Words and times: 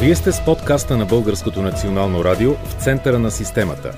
Вие 0.00 0.14
сте 0.14 0.32
с 0.32 0.44
подкаста 0.44 0.96
на 0.96 1.06
Българското 1.06 1.62
национално 1.62 2.24
радио 2.24 2.54
в 2.54 2.84
центъра 2.84 3.18
на 3.18 3.30
системата. 3.30 3.92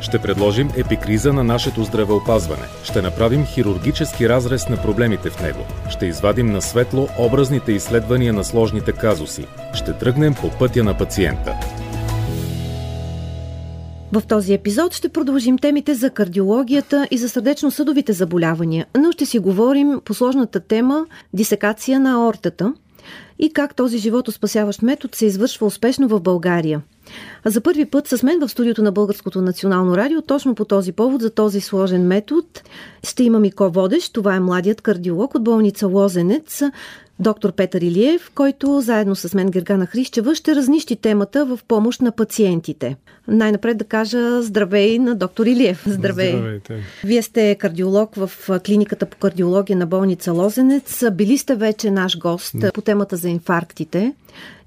Ще 0.00 0.18
предложим 0.18 0.70
епикриза 0.76 1.32
на 1.32 1.44
нашето 1.44 1.84
здравеопазване. 1.84 2.62
Ще 2.84 3.02
направим 3.02 3.46
хирургически 3.46 4.28
разрез 4.28 4.68
на 4.68 4.82
проблемите 4.82 5.30
в 5.30 5.42
него. 5.42 5.60
Ще 5.90 6.06
извадим 6.06 6.46
на 6.46 6.62
светло 6.62 7.08
образните 7.18 7.72
изследвания 7.72 8.32
на 8.32 8.44
сложните 8.44 8.92
казуси. 8.92 9.46
Ще 9.74 9.92
тръгнем 9.92 10.34
по 10.34 10.50
пътя 10.58 10.84
на 10.84 10.98
пациента. 10.98 11.54
В 14.12 14.22
този 14.28 14.54
епизод 14.54 14.94
ще 14.94 15.08
продължим 15.08 15.58
темите 15.58 15.94
за 15.94 16.10
кардиологията 16.10 17.08
и 17.10 17.18
за 17.18 17.28
сърдечно-съдовите 17.28 18.12
заболявания, 18.12 18.86
но 18.98 19.12
ще 19.12 19.26
си 19.26 19.38
говорим 19.38 20.00
по 20.04 20.14
сложната 20.14 20.60
тема 20.60 21.06
дисекация 21.32 22.00
на 22.00 22.12
аортата 22.12 22.72
и 23.38 23.52
как 23.52 23.74
този 23.74 23.98
животоспасяващ 23.98 24.82
метод 24.82 25.16
се 25.16 25.26
извършва 25.26 25.66
успешно 25.66 26.08
в 26.08 26.20
България. 26.20 26.82
За 27.44 27.60
първи 27.60 27.84
път 27.84 28.08
с 28.08 28.22
мен 28.22 28.40
в 28.40 28.48
студиото 28.48 28.82
на 28.82 28.92
Българското 28.92 29.42
национално 29.42 29.96
радио, 29.96 30.22
точно 30.22 30.54
по 30.54 30.64
този 30.64 30.92
повод, 30.92 31.22
за 31.22 31.30
този 31.30 31.60
сложен 31.60 32.06
метод, 32.06 32.46
ще 33.04 33.24
има 33.24 33.40
Мико 33.40 33.70
Водещ. 33.70 34.12
Това 34.12 34.34
е 34.34 34.40
младият 34.40 34.80
кардиолог 34.80 35.34
от 35.34 35.44
болница 35.44 35.86
Лозенец, 35.86 36.62
доктор 37.22 37.52
Петър 37.52 37.80
Илиев, 37.80 38.30
който 38.34 38.80
заедно 38.80 39.16
с 39.16 39.34
мен 39.34 39.50
Гергана 39.50 39.86
Хрищева 39.86 40.34
ще 40.34 40.54
разнищи 40.54 40.96
темата 40.96 41.46
в 41.46 41.58
помощ 41.68 42.00
на 42.00 42.12
пациентите. 42.12 42.96
Най-напред 43.28 43.78
да 43.78 43.84
кажа 43.84 44.42
здравей 44.42 44.98
на 44.98 45.14
доктор 45.14 45.46
Илиев. 45.46 45.82
Здравей. 45.86 46.32
Здравейте. 46.32 46.80
Вие 47.04 47.22
сте 47.22 47.54
кардиолог 47.54 48.14
в 48.14 48.30
клиниката 48.66 49.06
по 49.06 49.16
кардиология 49.16 49.76
на 49.76 49.86
болница 49.86 50.32
Лозенец. 50.32 51.04
Били 51.12 51.38
сте 51.38 51.54
вече 51.54 51.90
наш 51.90 52.18
гост 52.18 52.54
по 52.74 52.80
темата 52.80 53.16
за 53.16 53.28
инфарктите. 53.28 54.12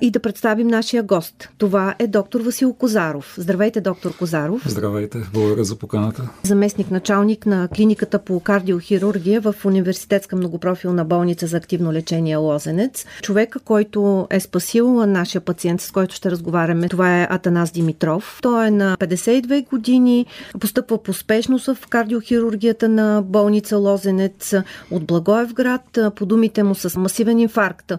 И 0.02 0.12
да 0.12 0.20
представим 0.20 0.68
нашия 0.68 1.04
гост. 1.04 1.50
Това 1.58 1.96
е 2.00 2.08
доктор 2.08 2.42
Васил 2.42 2.74
Козаров. 2.74 3.36
Здравейте, 3.38 3.82
доктор 3.82 4.18
Козаров. 4.18 4.62
Здравейте, 4.66 5.18
благодаря 5.34 5.64
за 5.64 5.76
поканата. 5.76 6.30
Заместник 6.44 6.92
началник 6.92 7.46
на 7.46 7.68
клиниката 7.68 8.20
по 8.20 8.40
кардиохирургия 8.40 9.42
в 9.42 9.56
Университетска 9.66 10.36
многопрофилна 10.36 11.06
болница 11.06 11.48
за 11.48 11.58
активно 11.58 11.94
лечение 11.94 12.38
Лозенец. 12.46 13.06
Човека, 13.22 13.60
който 13.60 14.28
е 14.30 14.40
спасил 14.40 15.06
нашия 15.06 15.42
пациент, 15.42 15.82
с 15.82 15.92
който 15.92 16.16
ще 16.16 16.32
разговаряме, 16.32 16.90
това 16.90 17.22
е 17.22 17.28
Атанас 17.30 17.72
Димитров. 17.72 18.40
Той 18.42 18.68
е 18.68 18.72
на 18.72 18.98
52 19.00 19.70
години, 19.70 20.26
постъпва 20.60 21.04
по 21.04 21.14
спешност 21.14 21.66
в 21.66 21.88
кардиохирургията 21.88 22.90
на 22.90 23.24
болница 23.26 23.78
Лозенец 23.78 24.54
от 24.92 25.06
Благоевград. 25.06 26.00
По 26.16 26.26
думите 26.26 26.64
му 26.64 26.76
с 26.76 27.00
масивен 27.00 27.40
инфаркт. 27.40 27.92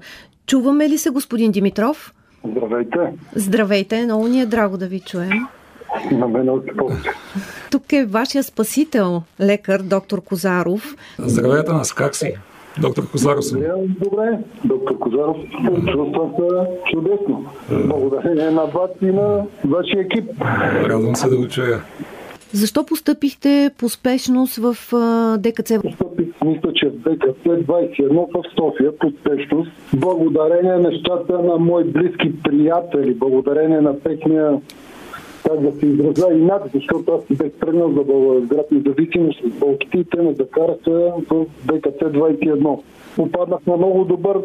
Чуваме 0.46 0.88
ли 0.88 0.98
се, 0.98 1.10
господин 1.10 1.52
Димитров? 1.52 2.14
Здравейте. 2.44 2.98
Здравейте, 3.34 4.04
много 4.04 4.28
ни 4.28 4.40
е 4.40 4.46
драго 4.46 4.76
да 4.76 4.86
ви 4.86 5.00
чуем. 5.00 5.30
На 6.12 6.28
мен 6.28 6.48
още 6.48 6.76
повече. 6.76 7.10
Тук 7.70 7.92
е 7.92 8.04
вашия 8.04 8.44
спасител, 8.44 9.22
лекар, 9.40 9.82
доктор 9.82 10.24
Козаров. 10.24 10.96
Здравейте 11.18 11.72
нас, 11.72 11.92
как 11.92 12.16
си? 12.16 12.34
Доктор 12.80 13.10
Козаров 13.10 13.44
съм. 13.44 13.60
Добре, 13.86 14.38
доктор 14.64 14.98
Козаров, 14.98 15.36
чувствам 15.86 16.32
се 16.38 16.90
чудесно. 16.90 17.44
Благодарение 17.70 18.50
на 18.50 18.64
вас 18.64 18.90
и 19.02 19.06
на 19.06 19.46
вашия 19.64 20.00
екип. 20.00 20.24
Радвам 20.84 21.16
се 21.16 21.28
да 21.28 21.36
го 21.36 21.48
чуя. 21.48 21.82
Защо 22.52 22.86
постъпихте 22.86 23.70
по 23.78 23.88
спешност 23.88 24.56
в 24.56 24.76
ДКЦ? 25.38 25.72
Постъпих, 25.82 26.28
мисля, 26.44 26.72
че 26.74 26.88
в 26.88 26.92
ДКЦ 26.92 27.44
21 27.44 28.08
в 28.08 28.42
София 28.58 28.98
по 28.98 29.10
спешност. 29.10 29.70
Благодарение 29.94 30.76
нещата 30.76 31.38
на 31.42 31.58
мои 31.58 31.84
близки 31.84 32.42
приятели, 32.42 33.14
благодарение 33.14 33.80
на 33.80 34.00
техния 34.00 34.60
как 35.46 35.60
да 35.60 35.80
се 35.80 35.86
изразя 35.86 36.32
инак, 36.32 36.62
защото 36.74 37.12
аз 37.12 37.36
бях 37.36 37.52
тръгнал 37.52 37.92
за 37.92 38.04
Българград, 38.04 38.70
независимо 38.70 39.32
с 39.32 39.58
болките 39.58 39.98
и 39.98 40.04
те 40.04 40.22
ме 40.22 40.32
закараха 40.32 41.12
в 41.30 41.46
ДКЦ 41.64 42.00
21. 42.00 42.80
Попаднах 43.16 43.66
на 43.66 43.76
много 43.76 44.04
добър 44.04 44.38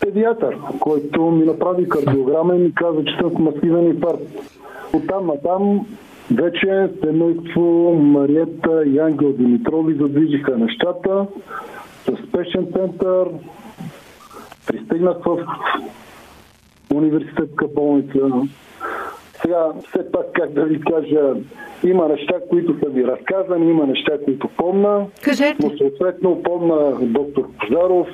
педиатър, 0.00 0.56
който 0.80 1.22
ми 1.22 1.44
направи 1.44 1.88
кардиограма 1.88 2.56
и 2.56 2.58
ми 2.58 2.74
каза, 2.74 3.04
че 3.04 3.16
съм 3.20 3.32
масивен 3.38 3.86
инфаркт. 3.86 4.22
Оттам 4.92 5.26
натам 5.26 5.86
вече 6.30 6.88
семейство 7.04 7.94
Мариета 7.94 8.84
и 8.86 8.98
Ангел 8.98 9.32
Димитрови 9.32 9.94
задвижиха 9.94 10.58
нещата 10.58 11.26
с 12.04 12.28
спешен 12.28 12.66
център. 12.76 13.28
Пристигнах 14.66 15.16
в 15.24 15.46
университетска 16.94 17.66
болница. 17.74 18.18
Сега, 19.42 19.66
все 19.88 20.12
пак, 20.12 20.26
как 20.32 20.52
да 20.52 20.64
ви 20.64 20.80
кажа, 20.80 21.34
има 21.84 22.08
неща, 22.08 22.34
които 22.50 22.78
са 22.84 22.90
ви 22.90 23.04
разказани, 23.04 23.70
има 23.70 23.86
неща, 23.86 24.12
които 24.24 24.48
помна. 24.48 25.06
Кажете. 25.22 25.56
Но 25.62 25.76
съответно 25.76 26.42
помна 26.42 26.96
доктор 27.00 27.48
Пожаров, 27.60 28.06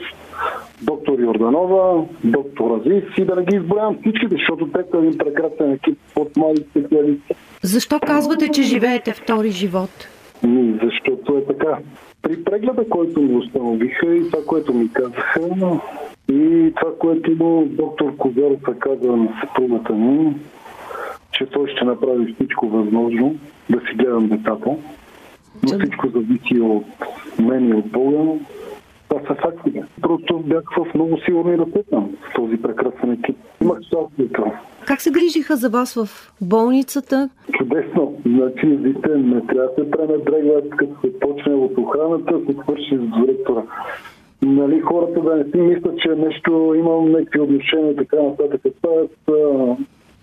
доктор 0.82 1.19
Йорданова, 1.19 2.05
доктор 2.25 2.81
Азис 2.81 3.05
и 3.19 3.25
да 3.25 3.37
не 3.37 3.44
ги 3.44 3.56
изброявам 3.56 3.99
всичките, 4.00 4.34
защото 4.34 4.66
те 4.66 4.84
са 4.91 4.99
един 4.99 5.19
прекрасен 5.19 5.72
екип 5.72 5.99
от 6.16 6.37
млади 6.37 6.65
специалисти. 6.71 7.34
Защо 7.62 8.00
казвате, 8.00 8.49
че 8.49 8.62
живеете 8.62 9.12
втори 9.12 9.50
живот? 9.50 9.91
Ми, 10.43 10.81
Защото 10.84 11.37
е 11.37 11.44
така. 11.44 11.78
При 12.22 12.44
прегледа, 12.44 12.88
който 12.88 13.21
ми 13.21 13.37
установиха 13.37 14.15
и 14.15 14.31
това, 14.31 14.44
което 14.47 14.75
ми 14.75 14.93
казаха, 14.93 15.41
и 16.28 16.72
това, 16.77 16.93
което 16.99 17.66
доктор 17.66 18.16
Козаров 18.16 18.61
е 18.69 18.78
казал 18.78 19.16
на 19.16 19.28
съпругата 19.41 19.93
ми, 19.93 20.34
че 21.32 21.47
той 21.47 21.69
ще 21.69 21.84
направи 21.84 22.34
всичко 22.34 22.69
възможно 22.69 23.37
да 23.70 23.81
си 23.81 23.94
гледам 23.94 24.28
децата. 24.28 24.70
Но 25.62 25.78
всичко 25.78 26.09
зависи 26.09 26.60
от 26.60 26.84
мен 27.38 27.69
и 27.69 27.75
от 27.75 27.91
Бога. 27.91 28.32
Това 29.09 29.20
са 29.20 29.34
фактите. 29.34 29.84
Просто 30.03 30.38
бях 30.38 30.62
в 30.76 30.94
много 30.94 31.19
сигурни 31.25 31.59
ръце 31.59 31.82
там, 31.91 32.10
с 32.31 32.34
този 32.34 32.56
прекрасен 32.56 33.12
екип. 33.12 33.37
Имах 33.62 33.78
щастието. 33.82 34.44
Как 34.87 35.00
се 35.00 35.10
грижиха 35.10 35.56
за 35.56 35.69
вас 35.69 35.94
в 35.94 36.32
болницата? 36.41 37.28
Чудесно. 37.59 38.14
Значи, 38.26 38.66
вижте, 38.66 39.09
не 39.09 39.47
трябва 39.47 39.69
да 39.69 39.84
се 39.84 39.91
пренебрегват, 39.91 40.70
като 40.70 41.00
се 41.00 41.19
почне 41.20 41.54
от 41.54 41.78
охраната, 41.78 42.41
се 42.47 42.53
свърши 42.62 42.97
с 42.97 43.20
директора. 43.20 43.62
Нали, 44.43 44.81
хората 44.81 45.20
да 45.20 45.37
не 45.37 45.44
си 45.44 45.56
мислят, 45.56 45.99
че 45.99 46.09
нещо 46.09 46.75
имам 46.78 47.12
някакви 47.12 47.41
отношения 47.41 47.97
така 47.97 48.16
нататък. 48.22 48.60
Това 48.82 48.94
е, 49.00 49.76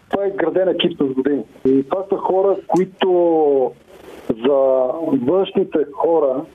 това 0.09 0.25
е 0.25 0.29
граден 0.31 0.67
екип 0.69 0.97
с 1.01 1.13
години. 1.13 1.43
И 1.65 1.83
това 1.89 2.03
са 2.09 2.17
хора, 2.17 2.57
които 2.67 3.71
за 4.29 4.57
външните 5.25 5.79
хора 5.93 6.45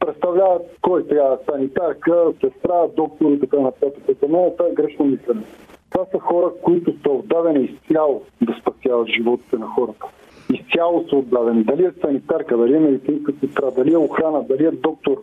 представляват 0.00 0.62
кой 0.80 1.06
трябва 1.06 1.38
санитарка, 1.50 2.24
сестра, 2.40 2.88
доктор 2.96 3.32
и 3.32 3.40
така 3.40 3.56
нататък. 3.56 4.04
За 4.22 4.28
мен 4.28 4.50
това 4.56 4.68
е 4.70 4.74
грешно 4.74 5.04
мислене. 5.04 5.42
Това 5.90 6.04
са 6.12 6.18
хора, 6.18 6.50
които 6.62 6.92
са 7.02 7.10
отдадени 7.10 7.64
изцяло 7.64 8.22
да 8.42 8.54
спасяват 8.60 9.08
животите 9.08 9.56
на 9.56 9.66
хората. 9.66 10.06
Изцяло 10.52 11.08
са 11.08 11.16
отдадени. 11.16 11.64
Дали 11.64 11.84
е 11.84 11.92
санитарка, 12.00 12.56
дали 12.56 12.76
е 12.76 12.80
медицинска 12.80 13.32
сестра, 13.40 13.70
дали 13.70 13.92
е 13.92 13.96
охрана, 13.96 14.42
дали 14.42 14.66
е 14.66 14.70
доктор, 14.70 15.22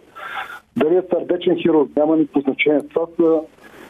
дали 0.77 0.95
е 0.95 1.03
сърдечен 1.13 1.57
хирург, 1.57 1.89
няма 1.95 2.17
никакво 2.17 2.41
значение. 2.41 2.81
Това 2.93 3.07
са 3.17 3.39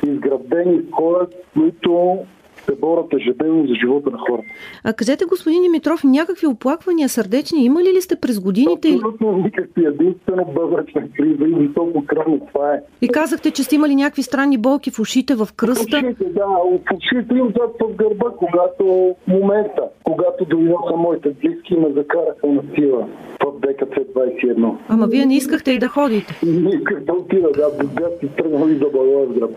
изградени 0.07 0.91
хора, 0.91 1.27
които 1.53 2.17
се 2.65 2.75
борят 2.75 3.13
ежедневно 3.13 3.67
за 3.67 3.73
живота 3.75 4.09
на 4.09 4.17
хората. 4.17 4.47
А 4.83 4.93
кажете, 4.93 5.25
господин 5.25 5.61
Димитров, 5.61 6.03
някакви 6.03 6.47
оплаквания 6.47 7.09
сърдечни 7.09 7.65
имали 7.65 7.93
ли 7.95 8.01
сте 8.01 8.15
през 8.15 8.39
годините? 8.39 8.93
Абсолютно 8.93 9.31
никакви. 9.31 9.85
Единствено 9.85 10.45
бъбречна 10.45 11.01
криза 11.17 11.43
и 11.43 11.67
високо 11.67 12.05
кръвно. 12.05 12.47
Това 12.53 12.73
е. 12.73 12.81
И 13.01 13.07
казахте, 13.07 13.51
че 13.51 13.63
сте 13.63 13.75
имали 13.75 13.95
някакви 13.95 14.23
странни 14.23 14.57
болки 14.57 14.91
в 14.91 14.99
ушите, 14.99 15.35
в 15.35 15.47
кръста. 15.55 15.97
Ушите, 15.97 16.23
да, 16.23 16.45
в 16.45 16.79
ушите 16.95 17.35
им 17.35 17.45
зад 17.45 17.71
в 17.79 17.95
гърба, 17.95 18.25
когато 18.37 18.85
в 18.85 19.27
момента, 19.27 19.83
когато 20.03 20.45
дойдоха 20.45 20.95
моите 20.97 21.29
близки 21.29 21.75
ме 21.75 21.87
закараха 21.93 22.47
на 22.47 22.61
сила 22.75 23.07
в 23.43 23.59
ДКЦ 23.59 23.95
21. 24.15 24.75
Ама 24.87 25.07
вие 25.07 25.25
не 25.25 25.35
искахте 25.35 25.71
и 25.71 25.79
да 25.79 25.87
ходите. 25.87 26.39
Не 26.45 26.69
исках 26.69 27.03
да 27.03 27.13
отида, 27.13 27.49
да, 27.51 27.83
бях 27.83 28.09
си 28.19 28.27
тръгнал 28.37 28.67
и 28.67 28.75
за 28.75 28.85
Благоевград. 28.93 29.51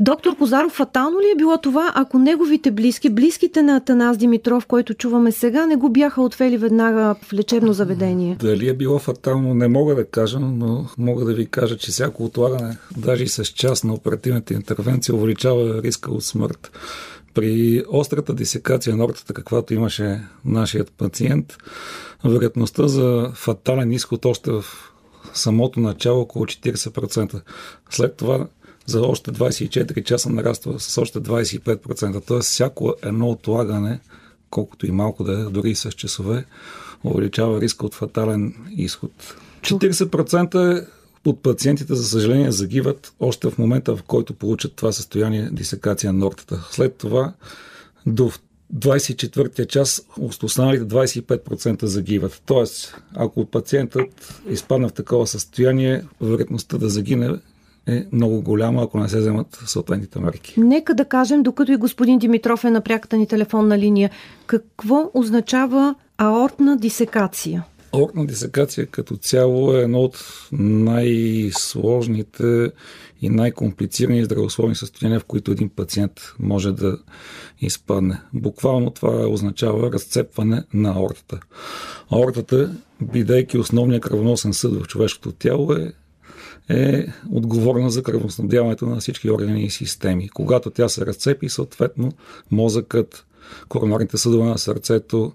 Доктор 0.00 0.36
Козаров, 0.36 0.72
фатално 0.72 1.20
ли 1.20 1.30
е 1.32 1.36
било 1.36 1.58
това, 1.58 1.92
ако 1.94 2.11
неговите 2.18 2.70
близки, 2.70 3.10
близките 3.10 3.62
на 3.62 3.76
Атанас 3.76 4.16
Димитров, 4.16 4.66
който 4.66 4.94
чуваме 4.94 5.32
сега, 5.32 5.66
не 5.66 5.76
го 5.76 5.88
бяха 5.88 6.22
отвели 6.22 6.58
веднага 6.58 7.14
в 7.22 7.32
лечебно 7.32 7.72
заведение? 7.72 8.36
Дали 8.40 8.68
е 8.68 8.74
било 8.74 8.98
фатално, 8.98 9.54
не 9.54 9.68
мога 9.68 9.94
да 9.94 10.04
кажа, 10.04 10.40
но 10.40 10.86
мога 10.98 11.24
да 11.24 11.34
ви 11.34 11.46
кажа, 11.46 11.76
че 11.76 11.90
всяко 11.90 12.24
отлагане, 12.24 12.76
даже 12.96 13.24
и 13.24 13.28
с 13.28 13.44
част 13.44 13.84
на 13.84 13.94
оперативната 13.94 14.54
интервенция, 14.54 15.14
увеличава 15.14 15.82
риска 15.82 16.12
от 16.12 16.24
смърт. 16.24 16.70
При 17.34 17.82
острата 17.88 18.34
дисекация 18.34 18.96
на 18.96 19.04
ортата, 19.04 19.34
каквато 19.34 19.74
имаше 19.74 20.20
нашият 20.44 20.92
пациент, 20.92 21.56
вероятността 22.24 22.88
за 22.88 23.30
фатален 23.34 23.92
изход 23.92 24.24
още 24.24 24.50
в 24.50 24.64
самото 25.34 25.80
начало 25.80 26.20
около 26.20 26.44
40%. 26.44 27.40
След 27.90 28.16
това 28.16 28.46
за 28.86 29.00
още 29.00 29.32
24 29.32 30.04
часа 30.04 30.30
нараства 30.30 30.80
с 30.80 30.98
още 30.98 31.20
25%. 31.20 32.26
Тоест 32.26 32.48
всяко 32.48 32.94
едно 33.02 33.30
отлагане, 33.30 34.00
колкото 34.50 34.86
и 34.86 34.90
малко 34.90 35.24
да 35.24 35.40
е, 35.40 35.44
дори 35.44 35.74
с 35.74 35.92
часове, 35.92 36.44
увеличава 37.04 37.60
риска 37.60 37.86
от 37.86 37.94
фатален 37.94 38.54
изход. 38.76 39.12
40% 39.60 40.86
от 41.24 41.42
пациентите, 41.42 41.94
за 41.94 42.04
съжаление, 42.04 42.52
загиват 42.52 43.12
още 43.20 43.50
в 43.50 43.58
момента, 43.58 43.96
в 43.96 44.02
който 44.02 44.34
получат 44.34 44.74
това 44.74 44.92
състояние 44.92 45.48
дисекация 45.52 46.12
на 46.12 46.26
ортата. 46.26 46.68
След 46.70 46.96
това 46.96 47.32
до 48.06 48.30
24-я 48.74 49.66
час 49.66 50.06
останалите 50.42 50.84
25% 50.84 51.84
загиват. 51.84 52.42
Тоест, 52.46 52.96
ако 53.14 53.46
пациентът 53.46 54.42
изпадна 54.48 54.88
в 54.88 54.92
такова 54.92 55.26
състояние, 55.26 56.04
вероятността 56.20 56.78
да 56.78 56.88
загине 56.88 57.30
е 57.86 58.06
много 58.12 58.42
голяма, 58.42 58.82
ако 58.82 58.98
не 58.98 59.08
се 59.08 59.18
вземат 59.18 59.62
съответните 59.66 60.18
мерки. 60.18 60.54
Нека 60.60 60.94
да 60.94 61.04
кажем, 61.04 61.42
докато 61.42 61.72
и 61.72 61.76
господин 61.76 62.18
Димитров 62.18 62.64
е 62.64 62.70
на 62.70 62.80
пряката 62.80 63.16
ни 63.16 63.26
телефонна 63.26 63.78
линия, 63.78 64.10
какво 64.46 65.10
означава 65.14 65.94
аортна 66.18 66.76
дисекация? 66.76 67.64
Аортна 67.94 68.26
дисекация 68.26 68.86
като 68.86 69.16
цяло 69.16 69.74
е 69.74 69.82
едно 69.82 70.00
от 70.00 70.24
най-сложните 70.52 72.42
и 73.22 73.28
най-комплицирани 73.28 74.24
здравословни 74.24 74.74
състояния, 74.74 75.20
в 75.20 75.24
които 75.24 75.50
един 75.50 75.68
пациент 75.68 76.12
може 76.38 76.72
да 76.72 76.98
изпадне. 77.60 78.20
Буквално 78.34 78.90
това 78.90 79.26
означава 79.28 79.92
разцепване 79.92 80.64
на 80.74 80.90
аортата. 80.90 81.40
Аортата, 82.10 82.74
бидейки 83.02 83.58
основния 83.58 84.00
кръвоносен 84.00 84.52
съд 84.52 84.82
в 84.82 84.86
човешкото 84.86 85.32
тяло, 85.32 85.72
е 85.72 85.92
е 86.72 87.06
отговорна 87.30 87.90
за 87.90 88.02
кръвоснабдяването 88.02 88.86
на 88.86 89.00
всички 89.00 89.30
органи 89.30 89.64
и 89.64 89.70
системи. 89.70 90.28
Когато 90.28 90.70
тя 90.70 90.88
се 90.88 91.06
разцепи, 91.06 91.48
съответно 91.48 92.12
мозъкът, 92.50 93.26
коронарните 93.68 94.18
съдове 94.18 94.44
на 94.44 94.58
сърцето 94.58 95.32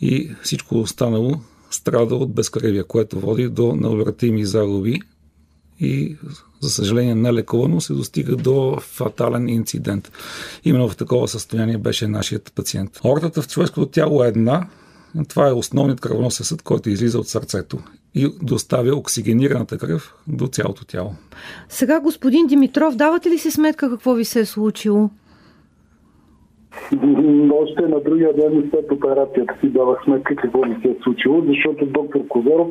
и 0.00 0.30
всичко 0.42 0.80
останало 0.80 1.34
страда 1.70 2.14
от 2.14 2.32
безкръвие, 2.32 2.82
което 2.82 3.20
води 3.20 3.48
до 3.48 3.76
необратими 3.76 4.44
загуби 4.44 5.00
и, 5.80 6.16
за 6.60 6.70
съжаление, 6.70 7.14
нелекувано 7.14 7.80
се 7.80 7.92
достига 7.92 8.36
до 8.36 8.76
фатален 8.80 9.48
инцидент. 9.48 10.12
Именно 10.64 10.88
в 10.88 10.96
такова 10.96 11.28
състояние 11.28 11.78
беше 11.78 12.06
нашият 12.06 12.52
пациент. 12.54 13.00
Ортата 13.04 13.42
в 13.42 13.48
човешкото 13.48 13.86
тяло 13.86 14.24
е 14.24 14.28
една. 14.28 14.68
Това 15.28 15.48
е 15.48 15.52
основният 15.52 16.00
кръвоносен 16.00 16.46
съд, 16.46 16.62
който 16.62 16.90
излиза 16.90 17.18
от 17.18 17.28
сърцето 17.28 17.78
и 18.14 18.28
доставя 18.42 18.96
оксигенираната 18.96 19.78
кръв 19.78 20.14
до 20.28 20.46
цялото 20.46 20.84
тяло. 20.84 21.12
Сега, 21.68 22.00
господин 22.00 22.46
Димитров, 22.46 22.96
давате 22.96 23.30
ли 23.30 23.38
си 23.38 23.50
сметка 23.50 23.90
какво 23.90 24.14
ви 24.14 24.24
се 24.24 24.40
е 24.40 24.44
случило? 24.44 25.10
Още 27.52 27.82
на 27.82 28.00
другия 28.00 28.34
ден 28.36 28.70
след 28.70 28.92
операцията 28.92 29.54
си 29.60 29.68
давах 29.68 30.04
сметка 30.04 30.36
какво 30.36 30.64
ми 30.64 30.76
се 30.82 30.88
е 30.88 30.96
случило, 31.02 31.42
защото 31.46 31.86
доктор 31.86 32.26
Козаров 32.28 32.68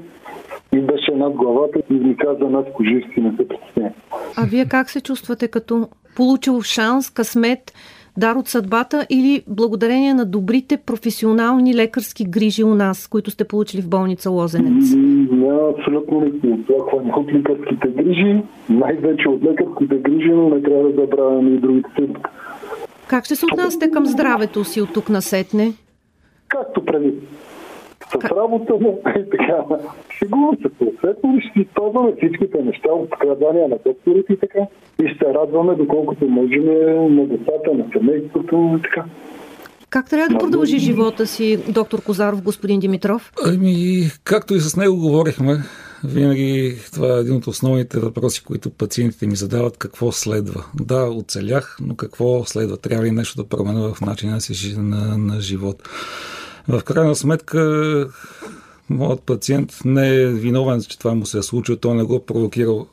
ми 0.74 0.82
беше 0.82 1.12
над 1.12 1.34
главата 1.34 1.80
и 1.90 1.94
ми 1.94 2.18
каза 2.18 2.50
нас 2.50 2.66
кожисти 2.74 3.22
не 3.22 3.38
се. 3.38 3.92
А 4.38 4.46
вие 4.46 4.66
как 4.66 4.90
се 4.90 5.02
чувствате 5.02 5.48
като 5.48 5.90
получил 6.16 6.62
шанс, 6.62 7.10
късмет, 7.10 7.74
дар 8.18 8.36
от 8.36 8.48
съдбата 8.48 9.06
или 9.10 9.44
благодарение 9.48 10.14
на 10.14 10.26
добрите 10.26 10.78
професионални 10.78 11.76
лекарски 11.76 12.26
грижи 12.26 12.64
у 12.64 12.76
нас, 12.76 13.08
които 13.08 13.32
сте 13.32 13.44
получили 13.44 13.82
в 13.82 13.90
болница 13.90 14.30
Лозенец? 14.30 14.94
Няма 15.32 15.74
абсолютно 15.78 16.22
никакво 16.22 16.74
оплакване 16.74 17.14
от 17.14 17.34
лекарските 17.34 17.88
грижи, 17.88 18.42
най-вече 18.70 19.30
от 19.30 19.44
лекарските 19.44 19.96
грижи, 19.96 20.30
но 20.30 20.50
не 20.50 20.62
трябва 20.62 20.84
да 20.84 21.02
забравяме 21.02 21.50
и 21.50 21.58
другите 21.58 21.90
съдби. 22.00 22.20
Как 23.08 23.26
ще 23.26 23.36
се 23.36 23.46
отнасяте 23.46 23.92
към 23.92 24.06
здравето 24.06 24.64
си 24.64 24.82
от 24.82 24.94
тук 24.94 25.10
насетне? 25.10 25.74
Както 26.48 26.86
преди. 26.86 27.14
С 28.12 28.26
работа 28.26 28.74
му 28.74 29.02
и 29.20 29.30
така. 29.30 29.64
Сигурно 30.20 30.58
се 30.62 30.70
съответно 30.78 31.40
ще 31.50 31.60
използваме 31.60 32.14
всичките 32.18 32.64
неща 32.64 32.90
от 32.90 33.10
страдания 33.16 33.68
на 33.68 33.78
докторите 33.86 34.34
и 34.34 34.38
така. 34.38 34.60
И 35.04 35.08
ще 35.16 35.26
радваме 35.26 35.76
доколкото 35.76 36.26
можем 36.26 36.66
на 37.16 37.28
децата, 37.28 37.74
на 37.74 37.86
семейството 37.94 38.80
и 38.80 38.82
така. 38.82 39.06
Как 39.90 40.10
трябва 40.10 40.28
да 40.28 40.38
продължи 40.38 40.80
живота 40.80 41.28
си 41.28 41.60
доктор 41.70 42.02
Козаров, 42.02 42.42
господин 42.42 42.80
Димитров? 42.80 43.32
Ами, 43.46 44.04
както 44.24 44.56
и 44.56 44.60
с 44.60 44.76
него 44.76 44.98
говорихме, 44.98 45.58
винаги 46.04 46.76
това 46.94 47.18
е 47.18 47.20
един 47.20 47.36
от 47.36 47.48
основните 47.48 48.00
въпроси, 48.00 48.44
които 48.44 48.70
пациентите 48.70 49.28
ми 49.28 49.36
задават. 49.36 49.78
Какво 49.78 50.12
следва? 50.12 50.66
Да, 50.82 51.10
оцелях, 51.10 51.78
но 51.82 51.96
какво 51.96 52.46
следва? 52.46 52.78
Трябва 52.78 53.06
ли 53.06 53.12
нещо 53.12 53.44
да 53.44 53.50
променя 53.50 53.94
в 53.94 54.02
начина 54.02 54.42
си 54.42 54.76
на, 54.78 55.18
на 55.18 55.42
живот? 55.42 55.84
В 56.70 56.82
крайна 56.84 57.16
сметка, 57.16 58.10
моят 58.90 59.22
пациент 59.22 59.74
не 59.86 60.22
е 60.22 60.28
виновен, 60.28 60.82
че 60.82 61.00
това 61.00 61.14
му 61.14 61.26
се 61.26 61.38
е 61.38 61.44
случило. 61.44 61.78
Той 61.78 61.96
не 61.96 62.04
го 62.04 62.16
е 62.16 62.26
провокирал 62.26 62.88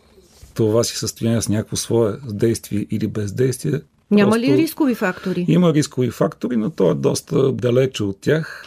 това 0.55 0.85
си 0.85 0.97
състояние 0.97 1.43
с 1.43 1.49
някакво 1.49 1.77
свое 1.77 2.13
действие 2.29 2.87
или 2.91 3.07
бездействие. 3.07 3.81
Няма 4.11 4.31
Просто 4.31 4.47
ли 4.47 4.57
рискови 4.57 4.95
фактори? 4.95 5.45
Има 5.49 5.75
рискови 5.75 6.11
фактори, 6.11 6.57
но 6.57 6.71
той 6.71 6.91
е 6.91 6.95
доста 6.95 7.53
далече 7.53 8.05
от 8.05 8.21
тях. 8.21 8.65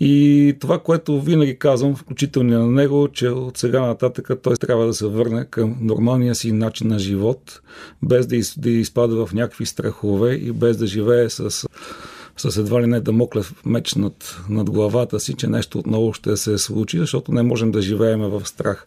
И 0.00 0.54
това, 0.60 0.78
което 0.78 1.20
винаги 1.20 1.58
казвам, 1.58 1.96
включително 1.96 2.58
на 2.58 2.66
него, 2.66 3.08
че 3.12 3.28
от 3.28 3.58
сега 3.58 3.80
нататък 3.80 4.30
той 4.42 4.56
трябва 4.56 4.86
да 4.86 4.94
се 4.94 5.06
върне 5.06 5.44
към 5.44 5.76
нормалния 5.80 6.34
си 6.34 6.52
начин 6.52 6.88
на 6.88 6.98
живот, 6.98 7.60
без 8.02 8.26
да, 8.26 8.36
из, 8.36 8.58
да 8.58 8.70
изпада 8.70 9.26
в 9.26 9.32
някакви 9.32 9.66
страхове 9.66 10.34
и 10.34 10.52
без 10.52 10.76
да 10.76 10.86
живее 10.86 11.30
с 11.30 11.66
с 12.38 12.56
едва 12.56 12.82
ли 12.82 12.86
не 12.86 13.00
да 13.00 13.12
моклев 13.12 13.54
меч 13.64 13.94
над, 13.94 14.40
над 14.48 14.70
главата 14.70 15.20
си, 15.20 15.34
че 15.34 15.46
нещо 15.46 15.78
отново 15.78 16.12
ще 16.12 16.36
се 16.36 16.58
случи, 16.58 16.98
защото 16.98 17.32
не 17.32 17.42
можем 17.42 17.70
да 17.70 17.82
живеем 17.82 18.20
в 18.20 18.42
страх. 18.44 18.86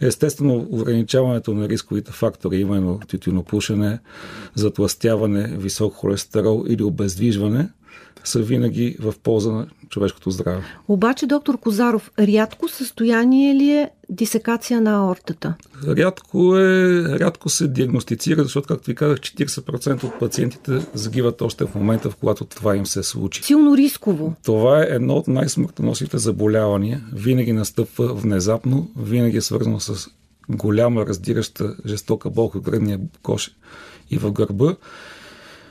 Естествено, 0.00 0.66
ограничаването 0.70 1.54
на 1.54 1.68
рисковите 1.68 2.12
фактори, 2.12 2.60
именно 2.60 3.00
тютюнопушене, 3.08 3.98
затластяване, 4.54 5.56
висок 5.58 5.94
холестерол 5.94 6.64
или 6.68 6.82
обездвижване– 6.82 7.68
са 8.24 8.42
винаги 8.42 8.96
в 9.00 9.14
полза 9.22 9.52
на 9.52 9.66
човешкото 9.88 10.30
здраве. 10.30 10.62
Обаче, 10.88 11.26
доктор 11.26 11.58
Козаров, 11.58 12.10
рядко 12.18 12.68
състояние 12.68 13.54
ли 13.54 13.70
е 13.70 13.90
дисекация 14.08 14.80
на 14.80 14.96
аортата? 14.96 15.54
Рядко, 15.86 16.56
е, 16.56 17.02
рядко 17.18 17.48
се 17.48 17.68
диагностицира, 17.68 18.42
защото, 18.42 18.68
както 18.68 18.86
ви 18.86 18.94
казах, 18.94 19.18
40% 19.18 20.04
от 20.04 20.18
пациентите 20.18 20.86
загиват 20.94 21.42
още 21.42 21.66
в 21.66 21.74
момента, 21.74 22.10
в 22.10 22.16
когато 22.16 22.44
това 22.44 22.76
им 22.76 22.86
се 22.86 23.02
случи. 23.02 23.42
Силно 23.42 23.76
рисково. 23.76 24.34
Това 24.44 24.82
е 24.82 24.86
едно 24.90 25.14
от 25.14 25.28
най-смъртоносните 25.28 26.18
заболявания. 26.18 27.00
Винаги 27.12 27.52
настъпва 27.52 28.14
внезапно, 28.14 28.90
винаги 28.96 29.36
е 29.36 29.40
свързано 29.40 29.80
с 29.80 30.08
голяма, 30.48 31.06
раздираща, 31.06 31.76
жестока 31.86 32.30
болка 32.30 32.58
в 32.58 32.62
гръдния 32.62 33.00
кош 33.22 33.50
и 34.10 34.18
в 34.18 34.32
гърба. 34.32 34.76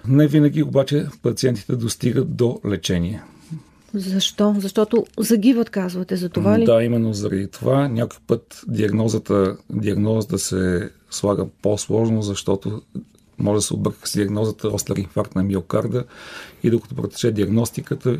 Не 0.07 0.27
винаги 0.27 0.63
обаче 0.63 1.07
пациентите 1.21 1.75
достигат 1.75 2.35
до 2.35 2.59
лечение. 2.65 3.21
Защо? 3.93 4.55
Защото 4.59 5.05
загиват, 5.17 5.69
казвате, 5.69 6.15
за 6.15 6.29
това 6.29 6.59
ли? 6.59 6.65
Да, 6.65 6.83
именно 6.83 7.13
заради 7.13 7.47
това. 7.47 7.87
Някой 7.87 8.19
път 8.27 8.61
диагнозата, 8.67 9.57
диагнозата 9.69 10.39
се 10.39 10.89
слага 11.09 11.45
по-сложно, 11.61 12.21
защото 12.21 12.81
може 13.37 13.57
да 13.57 13.61
се 13.61 13.73
обърка 13.73 14.07
с 14.07 14.13
диагнозата 14.13 14.67
остър 14.67 14.97
инфаркт 14.97 15.35
на 15.35 15.43
миокарда 15.43 16.03
и 16.63 16.69
докато 16.69 16.95
протече 16.95 17.31
диагностиката, 17.31 18.17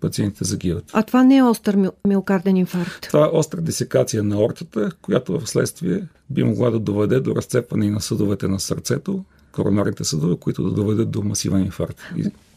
пациентите 0.00 0.44
загиват. 0.44 0.84
А 0.92 1.02
това 1.02 1.24
не 1.24 1.36
е 1.36 1.42
остър 1.42 1.90
миокарден 2.08 2.56
инфаркт? 2.56 3.02
Това 3.02 3.24
е 3.24 3.30
остра 3.32 3.60
десекация 3.60 4.22
на 4.22 4.42
ортата, 4.42 4.90
която 5.02 5.40
в 5.40 5.48
следствие 5.48 6.08
би 6.30 6.42
могла 6.42 6.70
да 6.70 6.78
доведе 6.78 7.20
до 7.20 7.36
разцепване 7.36 7.90
на 7.90 8.00
съдовете 8.00 8.48
на 8.48 8.60
сърцето, 8.60 9.24
коронарните 9.52 10.04
съдове, 10.04 10.36
които 10.40 10.62
да 10.62 10.70
доведат 10.70 11.10
до 11.10 11.22
масивен 11.22 11.60
инфаркт. 11.60 12.00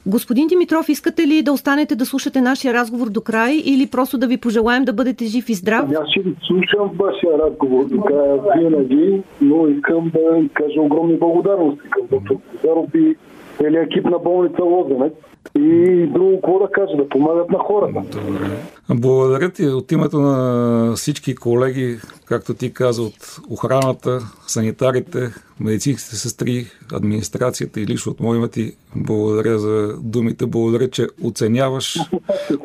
Господин 0.08 0.48
Димитров, 0.48 0.90
искате 0.90 1.28
ли 1.28 1.42
да 1.42 1.54
останете 1.54 1.96
да 1.96 2.06
слушате 2.06 2.42
нашия 2.42 2.74
разговор 2.74 3.10
до 3.10 3.22
край 3.22 3.62
или 3.66 3.88
просто 3.88 4.18
да 4.18 4.28
ви 4.28 4.38
пожелаем 4.38 4.86
да 4.86 4.94
бъдете 4.94 5.26
жив 5.26 5.50
и 5.50 5.54
здрав? 5.54 5.90
Аз 6.02 6.10
ще 6.10 6.22
слушам 6.48 6.92
вашия 7.00 7.38
разговор 7.38 7.86
до 7.86 8.02
края 8.02 8.40
винаги, 8.58 9.22
но 9.42 9.68
искам 9.68 10.12
да 10.14 10.50
кажа 10.54 10.82
огромни 10.82 11.18
благодарности 11.18 11.90
към 11.90 12.08
доктор 12.12 12.36
Козаров 12.52 12.90
и 12.96 13.16
целият 13.58 13.86
екип 13.86 14.06
на 14.06 14.20
болница 14.20 14.64
Лозенец 14.64 15.14
и 15.56 16.08
друго, 16.08 16.36
какво 16.36 16.60
да 16.60 16.72
кажа, 16.72 16.98
да 16.98 17.10
помагат 17.10 17.50
на 17.50 17.58
хората. 17.58 18.02
Добре. 18.12 18.50
Благодаря 18.90 19.50
ти 19.50 19.66
от 19.66 19.92
името 19.92 20.20
на 20.20 20.94
всички 20.96 21.36
колеги, 21.36 21.98
както 22.26 22.54
ти 22.54 22.74
каза, 22.74 23.02
от 23.02 23.40
охраната, 23.50 24.20
санитарите, 24.48 25.30
медицинските 25.60 26.16
сестри, 26.16 26.66
администрацията 26.94 27.82
и 27.82 27.88
лично 27.88 28.12
от 28.12 28.20
моя 28.20 28.38
име 28.38 28.48
ти 28.48 28.72
благодаря 28.96 29.60
за 29.60 29.94
думите. 30.04 30.46
Благодаря, 30.46 30.90
че 30.90 31.08
оценяваш, 31.24 32.00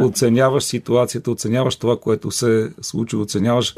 оценяваш 0.00 0.64
ситуацията, 0.64 1.30
оценяваш 1.30 1.76
това, 1.76 1.96
което 1.96 2.30
се 2.30 2.70
случи, 2.80 3.16
оценяваш 3.16 3.74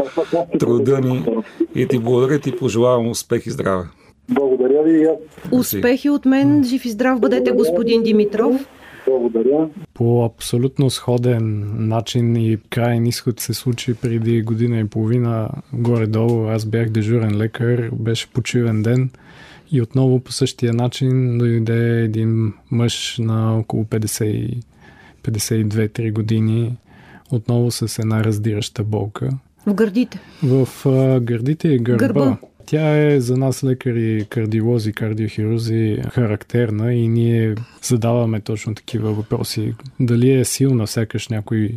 труда 0.58 1.00
ни 1.00 1.26
и 1.74 1.88
ти 1.88 1.98
благодаря 1.98 2.38
ти 2.38 2.56
пожелавам 2.56 3.08
успех 3.10 3.46
и 3.46 3.50
здраве. 3.50 3.84
Благодаря 4.28 4.82
ви. 4.82 5.08
Успехи 5.52 6.10
от 6.10 6.24
мен. 6.24 6.64
Жив 6.64 6.84
и 6.84 6.90
здрав 6.90 7.20
бъдете, 7.20 7.52
господин 7.52 8.02
Димитров. 8.02 8.66
Благодаря. 9.06 9.68
По 9.94 10.24
абсолютно 10.24 10.90
сходен 10.90 11.64
начин 11.88 12.36
и 12.36 12.58
крайен 12.70 13.06
изход 13.06 13.40
се 13.40 13.54
случи 13.54 13.94
преди 13.94 14.42
година 14.42 14.80
и 14.80 14.88
половина 14.88 15.48
горе-долу. 15.72 16.48
Аз 16.48 16.66
бях 16.66 16.88
дежурен 16.88 17.36
лекар, 17.36 17.90
беше 17.92 18.32
почивен 18.32 18.82
ден 18.82 19.10
и 19.72 19.82
отново 19.82 20.20
по 20.20 20.32
същия 20.32 20.72
начин 20.72 21.38
дойде 21.38 22.02
един 22.02 22.52
мъж 22.70 23.16
на 23.18 23.58
около 23.58 23.84
50, 23.84 24.62
52-3 25.22 26.12
години, 26.12 26.76
отново 27.30 27.70
с 27.70 27.98
една 27.98 28.24
раздираща 28.24 28.84
болка. 28.84 29.30
В 29.66 29.74
гърдите. 29.74 30.20
В 30.42 30.68
а, 30.86 31.20
гърдите 31.20 31.68
и 31.68 31.78
гърба. 31.78 32.06
Гърба. 32.06 32.36
Тя 32.66 33.12
е 33.12 33.20
за 33.20 33.36
нас 33.36 33.64
лекари, 33.64 34.26
кардиолози, 34.28 34.92
кардиохирузи 34.92 35.98
характерна 36.10 36.94
и 36.94 37.08
ние 37.08 37.54
задаваме 37.82 38.40
точно 38.40 38.74
такива 38.74 39.12
въпроси. 39.12 39.74
Дали 40.00 40.32
е 40.32 40.44
силна, 40.44 40.86
сякаш 40.86 41.28
някой 41.28 41.76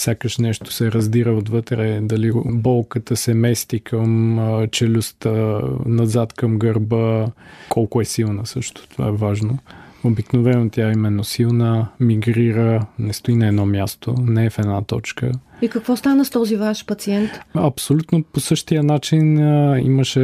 сякаш 0.00 0.38
нещо 0.38 0.72
се 0.72 0.92
раздира 0.92 1.32
отвътре, 1.32 2.00
дали 2.02 2.32
болката 2.44 3.16
се 3.16 3.34
мести 3.34 3.80
към 3.80 4.38
челюстта, 4.70 5.62
назад 5.86 6.32
към 6.32 6.58
гърба, 6.58 7.26
колко 7.68 8.00
е 8.00 8.04
силна 8.04 8.46
също, 8.46 8.88
това 8.88 9.08
е 9.08 9.12
важно. 9.12 9.58
Обикновено 10.04 10.70
тя 10.70 10.88
е 10.88 10.92
именно 10.92 11.24
силна, 11.24 11.88
мигрира, 12.00 12.86
не 12.98 13.12
стои 13.12 13.36
на 13.36 13.46
едно 13.46 13.66
място, 13.66 14.14
не 14.22 14.46
е 14.46 14.50
в 14.50 14.58
една 14.58 14.82
точка. 14.82 15.32
И 15.62 15.68
какво 15.68 15.96
стана 15.96 16.24
с 16.24 16.30
този 16.30 16.56
ваш 16.56 16.86
пациент? 16.86 17.30
Абсолютно 17.54 18.22
по 18.22 18.40
същия 18.40 18.82
начин 18.82 19.38
имаше 19.86 20.20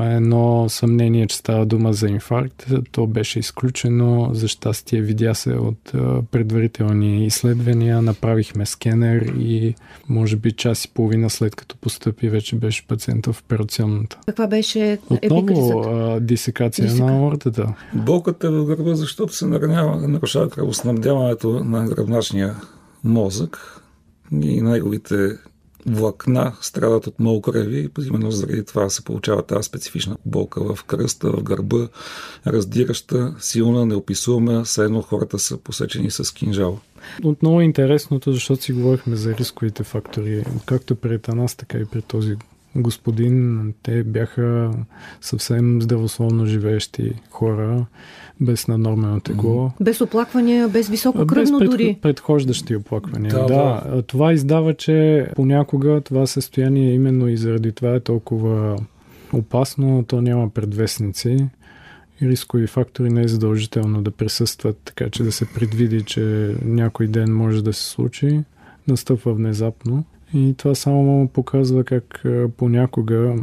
едно 0.00 0.66
съмнение, 0.68 1.26
че 1.26 1.36
става 1.36 1.66
дума 1.66 1.92
за 1.92 2.08
инфаркт. 2.08 2.66
То 2.92 3.06
беше 3.06 3.38
изключено. 3.38 4.30
За 4.32 4.48
щастие 4.48 5.00
видя 5.00 5.34
се 5.34 5.52
от 5.52 5.92
предварителни 6.30 7.26
изследвания. 7.26 8.02
Направихме 8.02 8.66
скенер 8.66 9.22
и 9.38 9.74
може 10.08 10.36
би 10.36 10.52
час 10.52 10.84
и 10.84 10.88
половина 10.88 11.30
след 11.30 11.56
като 11.56 11.76
постъпи 11.76 12.28
вече 12.28 12.56
беше 12.56 12.86
пациента 12.86 13.32
в 13.32 13.40
операционната. 13.40 14.18
Каква 14.26 14.46
беше 14.46 14.98
Отново 15.10 15.84
дисекация 16.20 16.86
Дисека. 16.86 17.04
на 17.04 17.18
аортата. 17.18 17.74
Болката 17.94 18.46
е 18.46 18.50
в 18.50 18.64
гърба, 18.64 18.94
защото 18.94 19.34
се 19.34 19.46
наранява, 19.46 20.08
нарушава 20.08 20.50
кръвоснабдяването 20.50 21.64
на 21.64 21.84
гръбначния 21.88 22.54
мозък 23.04 23.82
и 24.32 24.60
неговите 24.60 25.38
влакна 25.86 26.56
страдат 26.60 27.06
от 27.06 27.20
много 27.20 27.42
кръви 27.42 27.80
и 27.98 28.06
именно 28.06 28.30
заради 28.30 28.64
това 28.64 28.90
се 28.90 29.04
получава 29.04 29.42
тази 29.42 29.62
специфична 29.62 30.16
болка 30.26 30.74
в 30.74 30.84
кръста, 30.84 31.30
в 31.30 31.42
гърба, 31.42 31.88
раздираща, 32.46 33.34
силна, 33.38 33.86
неописуема, 33.86 34.64
все 34.64 34.84
едно 34.84 35.02
хората 35.02 35.38
са 35.38 35.58
посечени 35.58 36.10
с 36.10 36.34
кинжал. 36.34 36.80
Отново 37.24 37.60
е 37.60 37.64
интересното, 37.64 38.32
защото 38.32 38.62
си 38.62 38.72
говорихме 38.72 39.16
за 39.16 39.34
рисковите 39.34 39.82
фактори. 39.82 40.44
Както 40.66 40.96
при 40.96 41.20
нас, 41.28 41.54
така 41.54 41.78
и 41.78 41.84
при 41.84 42.02
този 42.02 42.36
господин. 42.82 43.74
Те 43.82 44.04
бяха 44.04 44.70
съвсем 45.20 45.82
здравословно 45.82 46.46
живеещи 46.46 47.12
хора, 47.30 47.86
без 48.40 48.68
наднормено 48.68 49.20
тегло. 49.20 49.70
Без 49.80 50.00
оплаквания, 50.00 50.68
без 50.68 50.88
високо 50.88 51.18
Без 51.18 51.26
кръвно 51.26 51.58
пред, 51.58 51.70
дори. 51.70 51.98
предхождащи 52.02 52.76
оплаквания. 52.76 53.32
Да, 53.32 53.46
Да, 53.46 53.82
да, 53.94 54.02
това 54.02 54.32
издава, 54.32 54.74
че 54.74 55.28
понякога 55.36 56.00
това 56.00 56.26
състояние 56.26 56.94
именно 56.94 57.28
и 57.28 57.36
заради 57.36 57.72
това 57.72 57.94
е 57.94 58.00
толкова 58.00 58.76
опасно, 59.32 60.04
то 60.08 60.22
няма 60.22 60.50
предвестници. 60.50 61.48
И 62.20 62.28
рискови 62.28 62.66
фактори 62.66 63.10
не 63.10 63.22
е 63.22 63.28
задължително 63.28 64.02
да 64.02 64.10
присъстват, 64.10 64.76
така 64.84 65.10
че 65.10 65.22
да 65.22 65.32
се 65.32 65.46
предвиди, 65.54 66.02
че 66.02 66.54
някой 66.64 67.06
ден 67.06 67.36
може 67.36 67.64
да 67.64 67.72
се 67.72 67.82
случи, 67.90 68.40
настъпва 68.88 69.34
внезапно. 69.34 70.04
И 70.34 70.54
това 70.56 70.74
само 70.74 71.28
показва 71.28 71.84
как 71.84 72.24
понякога 72.56 73.34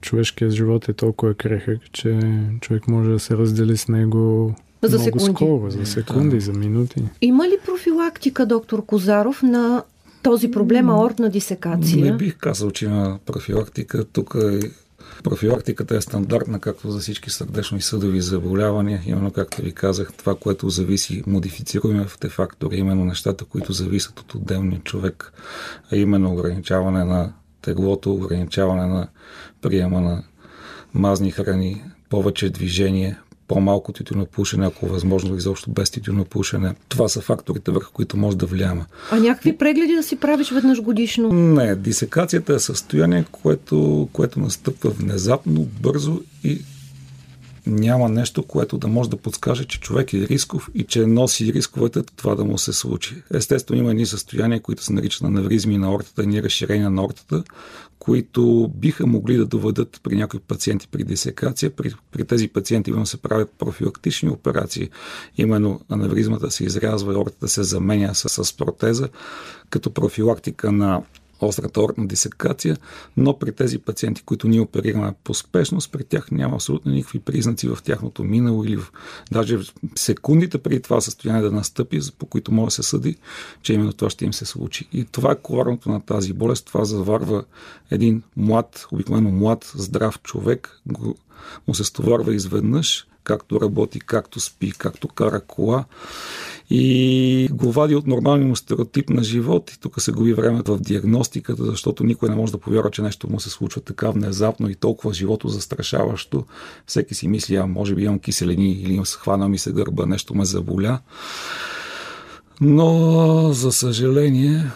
човешкият 0.00 0.52
живот 0.52 0.88
е 0.88 0.92
толкова 0.92 1.34
крехък, 1.34 1.78
че 1.92 2.20
човек 2.60 2.88
може 2.88 3.10
да 3.10 3.18
се 3.18 3.36
раздели 3.36 3.76
с 3.76 3.88
него 3.88 4.54
За 4.82 4.98
много 4.98 5.04
секунди. 5.20 5.34
скоро, 5.34 5.70
за 5.70 5.86
секунди, 5.86 6.40
за 6.40 6.52
минути. 6.52 7.02
Има 7.20 7.48
ли 7.48 7.56
профилактика, 7.66 8.46
доктор 8.46 8.86
Козаров, 8.86 9.42
на 9.42 9.82
този 10.22 10.50
проблем 10.50 10.90
аортна 10.90 11.30
дисекация? 11.30 12.04
Не 12.04 12.16
бих 12.16 12.36
казал, 12.36 12.70
че 12.70 12.84
има 12.84 13.18
профилактика. 13.26 14.04
Тук 14.04 14.36
е 14.42 14.60
Профилактиката 15.24 15.96
е 15.96 16.00
стандартна, 16.00 16.60
както 16.60 16.90
за 16.90 16.98
всички 16.98 17.30
сърдечно 17.30 17.78
и 17.78 17.80
съдови 17.80 18.20
заболявания. 18.20 19.02
Именно 19.06 19.30
както 19.30 19.62
ви 19.62 19.72
казах, 19.72 20.12
това, 20.16 20.34
което 20.34 20.68
зависи, 20.68 21.22
модифицируемите 21.26 22.28
фактори, 22.28 22.76
именно 22.76 23.04
нещата, 23.04 23.44
които 23.44 23.72
зависят 23.72 24.20
от 24.20 24.34
отделния 24.34 24.80
човек, 24.80 25.32
а 25.92 25.96
именно 25.96 26.32
ограничаване 26.32 27.04
на 27.04 27.32
теглото, 27.62 28.12
ограничаване 28.14 28.86
на 28.86 29.08
приема 29.62 30.00
на 30.00 30.24
мазни 30.94 31.30
храни, 31.30 31.84
повече 32.10 32.50
движение, 32.50 33.18
по-малко 33.48 33.92
тютюнопушене, 33.92 34.66
ако 34.66 34.86
е 34.86 34.88
възможно 34.88 35.36
изобщо 35.36 35.70
без 35.70 35.90
тютюнопушене. 35.90 36.74
Това 36.88 37.08
са 37.08 37.20
факторите, 37.20 37.70
върху 37.70 37.92
които 37.92 38.16
може 38.16 38.36
да 38.36 38.46
влияме. 38.46 38.84
А 39.10 39.20
някакви 39.20 39.56
прегледи 39.56 39.94
да 39.94 40.02
си 40.02 40.16
правиш 40.16 40.50
веднъж 40.50 40.82
годишно? 40.82 41.28
Не, 41.32 41.76
дисекацията 41.76 42.54
е 42.54 42.58
състояние, 42.58 43.24
което, 43.32 44.08
което 44.12 44.40
настъпва 44.40 44.90
внезапно, 44.90 45.68
бързо 45.80 46.20
и 46.44 46.58
няма 47.68 48.08
нещо, 48.08 48.42
което 48.42 48.78
да 48.78 48.88
може 48.88 49.10
да 49.10 49.16
подскаже, 49.16 49.64
че 49.64 49.80
човек 49.80 50.12
е 50.14 50.28
рисков 50.28 50.70
и 50.74 50.84
че 50.84 51.06
носи 51.06 51.52
рисковете 51.52 52.02
това 52.02 52.34
да 52.34 52.44
му 52.44 52.58
се 52.58 52.72
случи. 52.72 53.22
Естествено, 53.34 53.80
има 53.80 53.90
едни 53.90 54.06
състояния, 54.06 54.60
които 54.60 54.84
се 54.84 54.92
наричат 54.92 55.22
аневризми 55.22 55.78
на 55.78 55.94
ортата, 55.94 56.22
едни 56.22 56.42
разширения 56.42 56.90
на 56.90 57.04
ортата, 57.04 57.44
които 57.98 58.70
биха 58.74 59.06
могли 59.06 59.36
да 59.36 59.46
доведат 59.46 60.00
при 60.02 60.16
някои 60.16 60.40
пациенти 60.40 60.88
при 60.88 61.04
дисекация. 61.04 61.70
При, 61.70 61.94
при 62.12 62.24
тези 62.24 62.48
пациенти 62.48 62.90
именно 62.90 63.06
се 63.06 63.16
правят 63.16 63.52
профилактични 63.58 64.28
операции. 64.28 64.88
Именно 65.36 65.80
аневризмата 65.88 66.50
се 66.50 66.64
изрязва 66.64 67.18
ортата 67.18 67.48
се 67.48 67.62
заменя 67.62 68.14
с, 68.14 68.44
с 68.44 68.56
протеза, 68.56 69.08
като 69.70 69.90
профилактика 69.90 70.72
на 70.72 71.02
острата 71.46 71.80
ортна 71.80 72.06
дисекация, 72.06 72.76
но 73.16 73.38
при 73.38 73.52
тези 73.52 73.78
пациенти, 73.78 74.22
които 74.22 74.48
ние 74.48 74.60
оперираме 74.60 75.14
по 75.24 75.34
спешност, 75.34 75.92
при 75.92 76.04
тях 76.04 76.30
няма 76.30 76.54
абсолютно 76.54 76.92
никакви 76.92 77.18
признаци 77.18 77.68
в 77.68 77.78
тяхното 77.84 78.24
минало 78.24 78.64
или 78.64 78.76
в, 78.76 78.92
даже 79.32 79.56
в 79.56 79.64
секундите 79.96 80.58
преди 80.58 80.80
това 80.80 81.00
състояние 81.00 81.42
да 81.42 81.52
настъпи, 81.52 82.00
по 82.18 82.26
които 82.26 82.52
може 82.52 82.66
да 82.66 82.70
се 82.70 82.82
съди, 82.82 83.16
че 83.62 83.72
именно 83.72 83.92
това 83.92 84.10
ще 84.10 84.24
им 84.24 84.32
се 84.32 84.44
случи. 84.44 84.88
И 84.92 85.04
това 85.04 85.32
е 85.32 85.42
коварното 85.42 85.90
на 85.90 86.00
тази 86.00 86.32
болест. 86.32 86.66
Това 86.66 86.84
заварва 86.84 87.44
един 87.90 88.22
млад, 88.36 88.86
обикновено 88.92 89.30
млад, 89.30 89.72
здрав 89.74 90.22
човек, 90.22 90.82
му 91.68 91.74
се 91.74 91.84
стоварва 91.84 92.34
изведнъж, 92.34 93.06
както 93.28 93.60
работи, 93.60 94.00
както 94.00 94.40
спи, 94.40 94.72
както 94.78 95.08
кара 95.08 95.40
кола 95.40 95.84
и 96.70 97.48
го 97.52 97.72
вади 97.72 97.94
от 97.94 98.06
нормалния 98.06 98.48
му 98.48 98.56
стереотип 98.56 99.10
на 99.10 99.22
живот. 99.22 99.70
И 99.70 99.80
тук 99.80 100.02
се 100.02 100.12
губи 100.12 100.32
времето 100.32 100.76
в 100.76 100.80
диагностиката, 100.80 101.64
защото 101.64 102.04
никой 102.04 102.28
не 102.28 102.34
може 102.34 102.52
да 102.52 102.58
повярва, 102.58 102.90
че 102.90 103.02
нещо 103.02 103.30
му 103.30 103.40
се 103.40 103.50
случва 103.50 103.80
така 103.80 104.10
внезапно 104.10 104.68
и 104.68 104.74
толкова 104.74 105.14
живото 105.14 105.48
застрашаващо. 105.48 106.44
Всеки 106.86 107.14
си 107.14 107.28
мисли, 107.28 107.56
а 107.56 107.66
може 107.66 107.94
би 107.94 108.02
имам 108.02 108.18
киселени 108.18 108.72
или 108.72 108.92
имам 108.92 109.06
схвана 109.06 109.48
ми 109.48 109.58
се 109.58 109.72
гърба, 109.72 110.06
нещо 110.06 110.34
ме 110.34 110.44
заболя. 110.44 111.00
Но, 112.60 113.52
за 113.52 113.72
съжаление, 113.72 114.70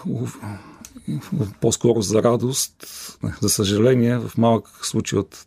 по-скоро 1.61 2.03
за 2.03 2.23
радост, 2.23 2.73
за 3.41 3.49
съжаление, 3.49 4.19
в 4.19 4.33
малък 4.39 4.69
случай 4.83 5.19
от 5.19 5.47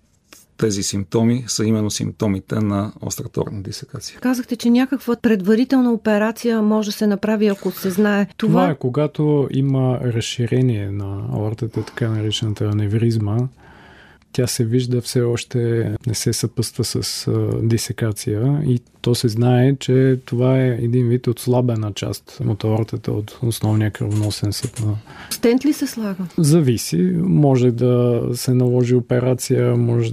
тези 0.58 0.84
симптоми 0.84 1.44
са 1.48 1.66
именно 1.66 1.92
симптомите 1.92 2.56
на 2.56 2.92
остраторна 3.02 3.64
дисекация. 3.64 4.20
Казахте, 4.20 4.56
че 4.56 4.70
някаква 4.70 5.16
предварителна 5.16 5.92
операция 5.92 6.62
може 6.62 6.90
да 6.90 6.92
се 6.92 7.08
направи, 7.08 7.48
ако 7.48 7.72
се 7.72 7.90
знае. 7.90 8.28
Това, 8.38 8.52
Това 8.52 8.70
е 8.70 8.76
когато 8.76 9.48
има 9.52 10.00
разширение 10.04 10.92
на 10.92 11.28
аортата, 11.34 11.84
така 11.84 12.10
наречената 12.10 12.66
аневризма. 12.66 13.38
Тя 14.36 14.48
се 14.48 14.66
вижда 14.66 15.02
все 15.02 15.22
още 15.22 15.92
не 16.08 16.14
се 16.14 16.34
съпъства 16.34 16.84
с 16.84 17.32
дисекация 17.64 18.62
и 18.66 18.80
то 19.02 19.16
се 19.16 19.28
знае, 19.28 19.76
че 19.76 20.20
това 20.26 20.60
е 20.60 20.68
един 20.68 21.08
вид 21.08 21.28
отслабена 21.28 21.92
част 21.94 22.40
от 22.48 22.64
аортата, 22.64 23.12
от 23.12 23.40
основния 23.42 23.92
кръвоносен 23.92 24.54
съд 24.54 24.82
на 24.86 24.96
Стент 25.30 25.66
ли 25.66 25.74
се 25.74 25.88
слага? 25.88 26.24
Зависи. 26.38 27.12
Може 27.18 27.72
да 27.72 28.22
се 28.34 28.54
наложи 28.54 28.96
операция, 28.96 29.76
може 29.76 30.12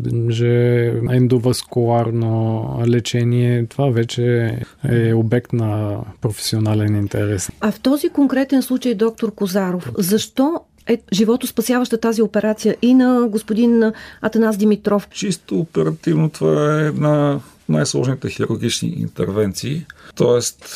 ендоваскуларно 1.11 2.83
лечение. 2.87 3.67
Това 3.67 3.91
вече 3.91 4.59
е 4.85 5.15
обект 5.15 5.53
на 5.53 5.99
професионален 6.21 6.97
интерес. 6.97 7.51
А 7.61 7.73
в 7.73 7.81
този 7.81 8.09
конкретен 8.09 8.63
случай, 8.63 8.95
доктор 8.95 9.35
Козаров, 9.35 9.91
защо 9.99 10.61
е 10.87 10.99
живото 11.13 11.47
спасяваща 11.47 11.99
тази 11.99 12.23
операция 12.23 12.77
и 12.83 12.95
на 12.95 13.29
господин 13.29 13.93
Атанас 14.21 14.57
Димитров? 14.57 15.09
Чисто 15.09 15.59
оперативно 15.59 16.31
това 16.31 16.81
е 16.81 16.87
една 16.87 17.41
най-сложните 17.69 18.31
хирургични 18.31 18.89
интервенции. 18.89 19.87
Тоест, 20.15 20.67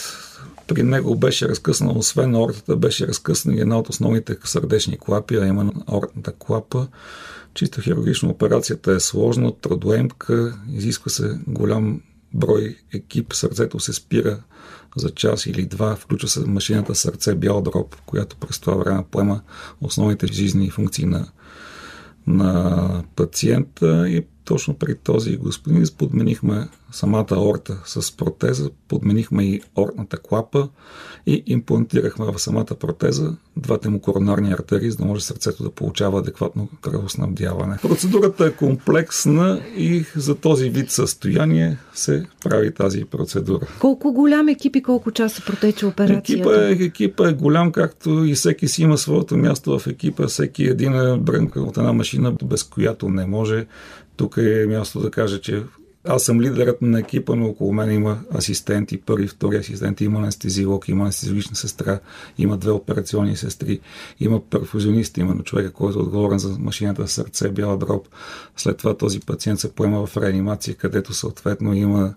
при 0.66 0.82
него 0.82 1.16
беше 1.16 1.48
разкъсна, 1.48 1.92
освен 1.92 2.34
ортата, 2.34 2.76
беше 2.76 3.06
разкъсна 3.06 3.54
и 3.54 3.60
една 3.60 3.78
от 3.78 3.88
основните 3.88 4.36
сърдечни 4.44 4.98
клапи, 4.98 5.36
а 5.36 5.46
именно 5.46 5.72
ортната 5.92 6.32
клапа. 6.38 6.86
Чисто 7.54 7.80
хирургична 7.80 8.28
операцията 8.28 8.92
е 8.92 9.00
сложна, 9.00 9.52
трудоемка, 9.60 10.58
изисква 10.72 11.10
се 11.10 11.38
голям 11.46 12.00
брой 12.34 12.76
екип, 12.94 13.32
сърцето 13.32 13.80
се 13.80 13.92
спира 13.92 14.38
за 14.96 15.10
час 15.10 15.46
или 15.46 15.66
два, 15.66 15.96
включва 15.96 16.28
се 16.28 16.40
машината 16.40 16.94
сърце 16.94 17.34
бял 17.34 17.62
дроб, 17.62 17.96
която 18.06 18.36
през 18.36 18.58
това 18.58 18.74
време 18.74 19.04
поема 19.10 19.40
основните 19.80 20.26
жизнени 20.26 20.70
функции 20.70 21.04
на, 21.06 21.28
на 22.26 23.04
пациента 23.16 24.08
и 24.08 24.26
точно 24.46 24.74
при 24.74 24.94
този 24.94 25.36
господин 25.36 25.84
подменихме 25.98 26.68
самата 26.92 27.36
орта 27.36 27.82
с 27.84 28.16
протеза, 28.16 28.70
подменихме 28.88 29.44
и 29.44 29.60
ортната 29.76 30.18
клапа 30.18 30.68
и 31.26 31.42
имплантирахме 31.46 32.26
в 32.32 32.38
самата 32.38 32.64
протеза 32.64 33.36
двата 33.56 33.90
му 33.90 34.00
коронарни 34.00 34.52
артерии, 34.52 34.90
за 34.90 34.96
да 34.96 35.04
може 35.04 35.24
сърцето 35.24 35.62
да 35.62 35.70
получава 35.70 36.18
адекватно 36.18 36.68
кръвоснабдяване. 36.80 37.78
Процедурата 37.82 38.46
е 38.46 38.52
комплексна 38.52 39.60
и 39.76 40.04
за 40.16 40.34
този 40.34 40.70
вид 40.70 40.90
състояние 40.90 41.78
се 41.94 42.26
прави 42.44 42.74
тази 42.74 43.04
процедура. 43.04 43.66
Колко 43.80 44.12
голям 44.12 44.48
екип 44.48 44.76
и 44.76 44.82
колко 44.82 45.10
часа 45.10 45.42
протече 45.46 45.86
операцията? 45.86 46.32
Екипа 46.32 46.82
е, 46.82 46.86
екипа 46.86 47.28
е 47.28 47.32
голям, 47.32 47.72
както 47.72 48.24
и 48.24 48.34
всеки 48.34 48.68
си 48.68 48.82
има 48.82 48.98
своето 48.98 49.36
място 49.36 49.78
в 49.78 49.86
екипа. 49.86 50.26
Всеки 50.26 50.64
един 50.64 50.94
е 50.94 51.16
брънка 51.16 51.60
от 51.60 51.76
една 51.76 51.92
машина, 51.92 52.32
без 52.44 52.62
която 52.62 53.08
не 53.08 53.26
може. 53.26 53.66
Тук 54.16 54.37
е 54.37 54.66
място 54.68 55.00
да 55.00 55.11
кажа, 55.11 55.40
че 55.40 55.62
аз 56.08 56.23
съм 56.23 56.40
лидерът 56.40 56.82
на 56.82 57.00
екипа, 57.00 57.35
но 57.35 57.46
около 57.46 57.73
мен 57.73 57.92
има 57.92 58.18
асистенти, 58.35 59.00
първи, 59.00 59.28
втори 59.28 59.56
асистенти, 59.56 60.04
има 60.04 60.18
анестезиолог, 60.18 60.88
има 60.88 61.02
анестезиологична 61.02 61.56
сестра, 61.56 62.00
има 62.38 62.56
две 62.56 62.70
операционни 62.70 63.37
сестри, 63.37 63.80
има 64.20 64.40
перфузионист, 64.50 65.18
има 65.18 65.42
човека, 65.42 65.73
който 65.73 65.99
е 65.99 66.02
отговорен 66.02 66.38
за 66.38 66.58
машината 66.58 67.08
сърце, 67.08 67.49
бяла 67.49 67.76
дроб. 67.78 68.08
След 68.56 68.76
това 68.76 68.96
този 68.96 69.20
пациент 69.20 69.61
се 69.61 69.73
поема 69.73 70.06
в 70.06 70.16
реанимация, 70.16 70.75
където 70.75 71.14
съответно 71.14 71.75
има 71.75 72.14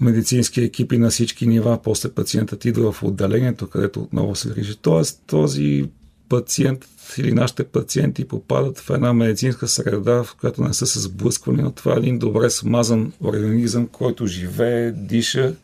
медицински 0.00 0.60
екипи 0.60 0.98
на 0.98 1.10
всички 1.10 1.46
нива, 1.46 1.78
после 1.84 2.10
пациентът 2.10 2.64
идва 2.64 2.92
в 2.92 3.02
отделението, 3.02 3.66
където 3.66 4.00
отново 4.00 4.34
се 4.34 4.48
грижи. 4.48 4.76
Тоест 4.76 5.22
този 5.26 5.88
пациент 6.28 6.86
или 7.18 7.32
нашите 7.32 7.64
пациенти 7.64 8.28
попадат 8.28 8.78
в 8.78 8.90
една 8.90 9.12
медицинска 9.12 9.68
среда, 9.68 10.22
в 10.22 10.36
която 10.40 10.62
не 10.62 10.74
са 10.74 10.86
се 10.86 11.00
сблъсквани, 11.00 11.62
но 11.62 11.70
това 11.70 11.94
е 11.94 11.98
един 11.98 12.18
добре 12.18 12.50
смазан 12.50 13.12
организъм, 13.20 13.86
който 13.86 14.26
живее, 14.26 14.92
диша 14.92 15.54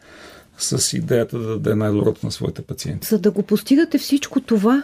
с 0.58 0.92
идеята 0.96 1.38
да 1.38 1.48
даде 1.48 1.74
най-доброто 1.74 2.26
на 2.26 2.32
своите 2.32 2.62
пациенти. 2.62 3.08
За 3.08 3.18
да 3.18 3.30
го 3.30 3.42
постигате 3.42 3.98
всичко 3.98 4.40
това, 4.40 4.82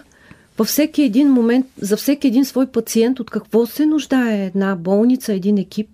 във 0.58 0.68
всеки 0.68 1.02
един 1.02 1.28
момент, 1.28 1.66
за 1.80 1.96
всеки 1.96 2.26
един 2.26 2.44
свой 2.44 2.66
пациент, 2.66 3.20
от 3.20 3.30
какво 3.30 3.66
се 3.66 3.86
нуждае 3.86 4.46
една 4.46 4.76
болница, 4.76 5.32
един 5.32 5.58
екип? 5.58 5.88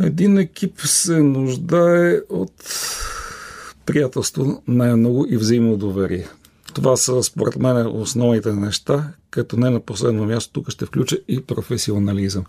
Един 0.00 0.38
екип 0.38 0.80
се 0.80 1.22
нуждае 1.22 2.20
от 2.28 2.52
приятелство 3.86 4.62
най-много 4.68 5.26
и 5.28 5.36
взаимно 5.36 5.76
доверие. 5.76 6.26
Това 6.76 6.96
са, 6.96 7.22
според 7.22 7.56
мен, 7.56 7.86
основните 7.86 8.52
неща, 8.52 9.12
като 9.30 9.56
не 9.56 9.70
на 9.70 9.80
последно 9.80 10.24
място 10.24 10.52
тук 10.52 10.70
ще 10.70 10.86
включа 10.86 11.18
и 11.28 11.40
професионализъм. 11.40 12.44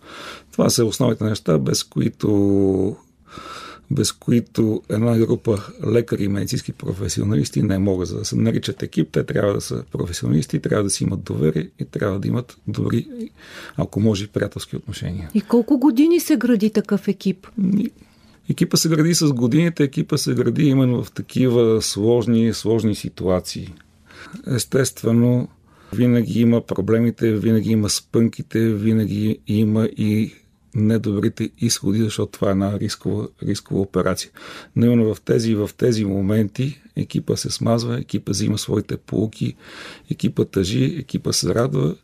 Това 0.51 0.69
са 0.69 0.86
основните 0.86 1.24
неща, 1.24 1.57
без 1.57 1.84
които 1.84 2.96
без 3.91 4.12
които 4.12 4.81
една 4.89 5.17
група 5.17 5.57
лекари 5.88 6.24
и 6.24 6.27
медицински 6.27 6.72
професионалисти 6.72 7.62
не 7.62 7.77
могат 7.77 8.10
да 8.10 8.25
се 8.25 8.36
наричат 8.36 8.84
екип. 8.84 9.10
Те 9.12 9.24
трябва 9.24 9.53
да 9.53 9.62
са 9.62 9.84
професионалисти, 9.91 10.60
трябва 10.60 10.84
да 10.84 10.89
си 10.89 11.04
имат 11.04 11.23
доверие 11.23 11.69
и 11.80 11.86
трябва 11.86 12.19
да 12.19 12.28
имат 12.28 12.58
добри, 12.67 13.08
ако 13.75 13.99
може, 13.99 14.28
приятелски 14.28 14.75
отношения. 14.75 15.30
И 15.34 15.41
колко 15.41 15.78
години 15.78 16.19
се 16.19 16.38
гради 16.38 16.69
такъв 16.69 17.08
екип? 17.08 17.47
Екипа 18.49 18.78
се 18.78 18.89
гради 18.89 19.13
с 19.13 19.34
годините, 19.34 19.84
екипа 19.84 20.17
се 20.17 20.34
гради 20.34 20.63
именно 20.63 21.04
в 21.04 21.12
такива 21.12 21.82
сложни, 21.82 22.54
сложни 22.54 22.95
ситуации. 22.95 23.73
Естествено, 24.47 25.47
винаги 25.93 26.41
има 26.41 26.62
проблемите, 26.62 27.34
винаги 27.34 27.71
има 27.71 27.89
спънките, 27.89 28.73
винаги 28.73 29.39
има 29.47 29.86
и 29.86 30.34
недобрите 30.75 31.49
изходи, 31.58 31.99
защото 31.99 32.32
това 32.32 32.47
е 32.47 32.51
една 32.51 32.80
рискова, 32.80 33.27
рискова 33.43 33.82
операция. 33.82 34.32
Но 34.75 34.86
именно 34.86 35.15
в 35.15 35.21
тези, 35.21 35.56
в 35.56 35.69
тези 35.77 36.06
моменти 36.06 36.82
екипа 36.95 37.36
се 37.36 37.49
смазва, 37.49 37.99
екипа 37.99 38.32
взима 38.32 38.58
своите 38.58 38.97
полуки, 38.97 39.56
екипа 40.12 40.45
тъжи, 40.45 40.84
екипа 40.84 41.34
се 41.34 41.56
радва 41.56 41.95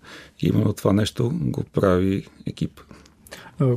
и 0.42 0.48
именно 0.48 0.74
това 0.74 0.94
нещо 0.94 1.32
го 1.34 1.64
прави 1.64 2.28
екип. 2.46 2.82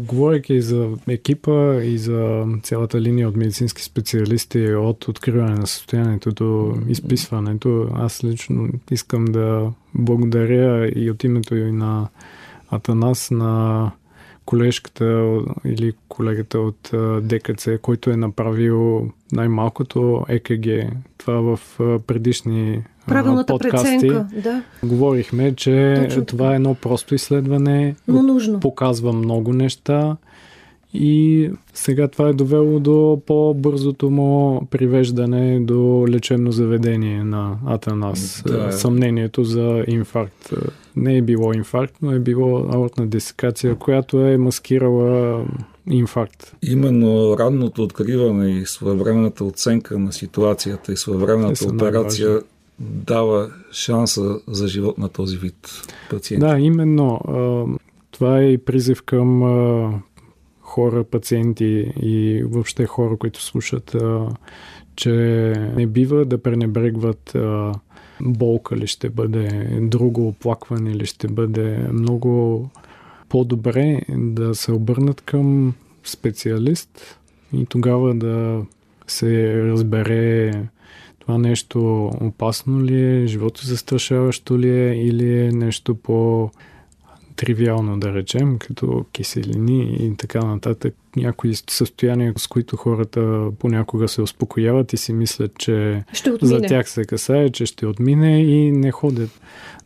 Говорейки 0.01 0.61
за 0.61 0.88
екипа 1.09 1.75
и 1.83 1.99
за 1.99 2.46
цялата 2.62 3.01
линия 3.01 3.29
от 3.29 3.37
медицински 3.37 3.83
специалисти 3.83 4.75
от 4.75 5.09
откриване 5.09 5.55
на 5.55 5.66
състоянието 5.66 6.33
до 6.33 6.75
изписването, 6.88 7.88
аз 7.94 8.25
лично 8.25 8.68
искам 8.90 9.25
да 9.25 9.72
благодаря 9.94 10.90
и 10.96 11.11
от 11.11 11.25
името 11.25 11.57
и 11.57 11.72
на 11.72 12.09
Атанас 12.70 13.31
на 13.31 13.90
колежката 14.44 15.40
или 15.64 15.92
колегата 16.09 16.59
от 16.59 16.90
ДКЦ, 17.22 17.68
който 17.83 18.11
е 18.11 18.16
направил 18.16 19.11
най-малкото 19.33 20.25
ЕКГ. 20.29 20.66
Това 21.18 21.57
в 21.57 21.61
предишни 22.07 22.83
Правилната 23.09 23.53
подкасти 23.53 23.99
преценка, 24.01 24.27
да. 24.42 24.62
говорихме, 24.85 25.55
че 25.55 26.03
Точно. 26.05 26.25
това 26.25 26.53
е 26.53 26.57
едно 26.57 26.75
просто 26.75 27.14
изследване, 27.14 27.95
но 28.09 28.23
нужно. 28.23 28.61
показва 28.61 29.12
много 29.12 29.53
неща 29.53 30.16
и 30.99 31.51
сега 31.75 32.09
това 32.09 32.29
е 32.29 32.33
довело 32.33 32.81
до 32.81 33.21
по-бързото 33.27 34.11
му 34.11 34.66
привеждане 34.71 35.61
до 35.61 36.07
лечебно 36.09 36.53
заведение 36.53 37.25
на 37.25 37.57
Атанас. 37.66 38.42
Да. 38.47 38.73
Съмнението 38.73 39.45
за 39.45 39.85
инфаркт. 39.87 40.51
Не 40.97 41.16
е 41.16 41.23
било 41.23 41.53
инфаркт, 41.53 41.95
но 42.03 42.12
е 42.12 42.19
било 42.19 42.59
аортна 42.59 43.07
десекация, 43.07 43.75
която 43.75 44.21
е 44.21 44.37
маскирала 44.37 45.45
инфаркт. 45.90 46.57
Именно 46.62 47.38
ранното 47.38 47.83
откриване 47.83 48.51
и 48.51 48.66
своевременната 48.66 49.45
оценка 49.45 49.99
на 49.99 50.12
ситуацията 50.12 50.92
и 50.92 50.97
своевременната 50.97 51.69
операция 51.69 52.40
дава 52.79 53.51
шанса 53.73 54.41
за 54.49 54.69
живот 54.69 54.99
на 54.99 55.09
този 55.09 55.37
вид 55.37 55.71
пациенти. 56.11 56.47
Да, 56.47 56.59
именно. 56.59 57.21
Това 58.11 58.39
е 58.39 58.53
и 58.53 58.59
призив 58.59 59.03
към 59.03 59.43
хора, 60.61 61.05
пациенти 61.05 61.93
и 62.03 62.43
въобще 62.45 62.87
хора, 62.87 63.17
които 63.17 63.43
слушат, 63.43 63.97
че 64.97 65.12
не 65.77 65.87
бива 65.87 66.25
да 66.25 66.43
пренебрегват 66.43 67.37
болка 68.21 68.77
ли 68.77 68.87
ще 68.87 69.09
бъде, 69.11 69.69
друго 69.81 70.29
оплакване 70.29 70.95
ли 70.95 71.07
ще 71.07 71.29
бъде 71.29 71.89
много 71.93 72.69
по-добре 73.29 74.01
да 74.09 74.55
се 74.55 74.73
обърнат 74.73 75.21
към 75.21 75.75
специалист 76.05 77.19
и 77.53 77.67
тогава 77.67 78.15
да 78.15 78.62
се 79.07 79.62
разбере 79.62 80.53
това 81.27 81.39
нещо 81.39 82.07
опасно 82.21 82.85
ли 82.85 83.23
е, 83.23 83.27
живото 83.27 83.67
застрашаващо 83.67 84.59
ли 84.59 84.71
е 84.71 84.95
или 84.95 85.39
е 85.39 85.53
нещо 85.53 85.95
по 85.95 86.51
тривиално 87.37 88.01
да 88.01 88.15
речем, 88.15 88.59
като 88.59 89.05
киселини 89.12 89.97
и 90.01 90.17
така 90.17 90.41
нататък. 90.41 90.95
Някои 91.17 91.55
състояния, 91.71 92.33
с 92.37 92.47
които 92.47 92.77
хората 92.77 93.49
понякога 93.59 94.09
се 94.09 94.23
успокояват 94.23 94.93
и 94.93 94.97
си 94.97 95.12
мислят, 95.12 95.53
че 95.59 96.05
за 96.43 96.61
тях 96.61 96.91
се 96.91 97.05
касае, 97.05 97.51
че 97.51 97.67
ще 97.67 97.87
отмине 97.87 98.43
и 98.43 98.73
не 98.73 98.91
ходят 98.91 99.31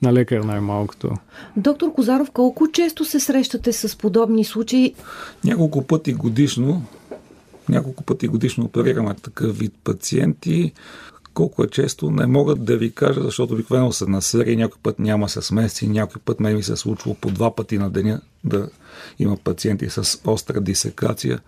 на 0.02 0.12
лекар 0.12 0.40
най-малкото. 0.40 1.10
Доктор 1.56 1.92
Козаров, 1.92 2.30
колко 2.30 2.72
често 2.72 3.04
се 3.04 3.20
срещате 3.20 3.72
с 3.72 3.98
подобни 3.98 4.44
случаи? 4.44 4.94
Няколко 5.44 5.86
пъти 5.86 6.12
годишно. 6.12 6.82
Няколко 7.68 8.02
пъти 8.02 8.28
годишно 8.28 8.64
оперираме 8.64 9.14
такъв 9.14 9.58
вид 9.58 9.72
пациенти. 9.84 10.72
Колко 11.34 11.64
е 11.64 11.68
често, 11.68 12.10
не 12.10 12.26
могат 12.26 12.64
да 12.64 12.76
ви 12.76 12.90
кажа, 12.90 13.22
защото 13.22 13.54
обикновено 13.54 13.92
са 13.92 14.08
на 14.08 14.22
серии, 14.22 14.56
някой 14.56 14.78
път 14.82 14.98
няма 14.98 15.28
с 15.28 15.50
месеци, 15.50 15.88
някой 15.88 16.22
път 16.24 16.40
мен 16.40 16.56
ми 16.56 16.62
се 16.62 16.72
е 16.72 16.76
случвало 16.76 17.16
по 17.20 17.30
два 17.30 17.54
пъти 17.54 17.78
на 17.78 17.90
деня 17.90 18.20
да 18.44 18.68
има 19.18 19.36
пациенти 19.36 19.90
с 19.90 20.20
остра 20.24 20.60
дисекация. 20.60 21.40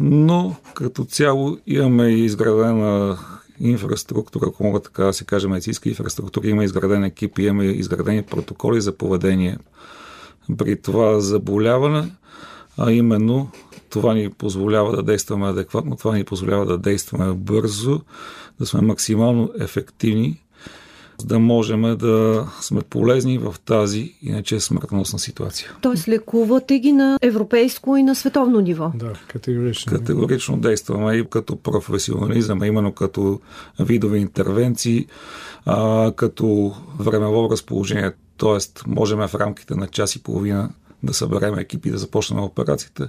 Но 0.00 0.56
като 0.74 1.04
цяло 1.04 1.58
имаме 1.66 2.08
изградена 2.08 3.18
инфраструктура, 3.60 4.46
ако 4.48 4.64
мога 4.64 4.80
така 4.80 5.04
да 5.04 5.12
се 5.12 5.24
каже, 5.24 5.48
медицинска 5.48 5.88
инфраструктура, 5.88 6.48
има 6.48 6.64
изграден 6.64 7.04
екип, 7.04 7.38
има 7.38 7.64
изградени 7.64 8.22
протоколи 8.22 8.80
за 8.80 8.92
поведение 8.92 9.58
при 10.56 10.80
това 10.80 11.20
заболяване, 11.20 12.12
а 12.76 12.92
именно 12.92 13.50
това 13.90 14.14
ни 14.14 14.30
позволява 14.30 14.96
да 14.96 15.02
действаме 15.02 15.48
адекватно, 15.48 15.96
това 15.96 16.16
ни 16.16 16.24
позволява 16.24 16.66
да 16.66 16.78
действаме 16.78 17.32
бързо, 17.32 18.00
да 18.60 18.66
сме 18.66 18.80
максимално 18.80 19.50
ефективни 19.60 20.40
за 21.20 21.26
да 21.26 21.38
можем 21.38 21.96
да 21.96 22.46
сме 22.60 22.80
полезни 22.80 23.38
в 23.38 23.54
тази 23.64 24.14
иначе 24.22 24.60
смъртносна 24.60 25.18
ситуация. 25.18 25.72
Тоест 25.80 26.08
лекувате 26.08 26.78
ги 26.78 26.92
на 26.92 27.18
европейско 27.22 27.96
и 27.96 28.02
на 28.02 28.14
световно 28.14 28.60
ниво? 28.60 28.92
Да, 28.94 29.12
категорично. 29.28 29.92
Категорично 29.92 30.56
действаме 30.56 31.14
и 31.14 31.24
като 31.30 31.56
професионализъм, 31.56 32.64
именно 32.64 32.92
като 32.92 33.40
видове 33.80 34.18
интервенции, 34.18 35.06
а, 35.66 36.12
като 36.16 36.74
времево 36.98 37.48
разположение. 37.50 38.12
Тоест, 38.36 38.82
можем 38.86 39.18
в 39.18 39.34
рамките 39.34 39.74
на 39.74 39.86
час 39.86 40.16
и 40.16 40.22
половина 40.22 40.70
да 41.02 41.14
съберем 41.14 41.58
екипи 41.58 41.88
и 41.88 41.92
да 41.92 41.98
започнем 41.98 42.40
операцията, 42.40 43.08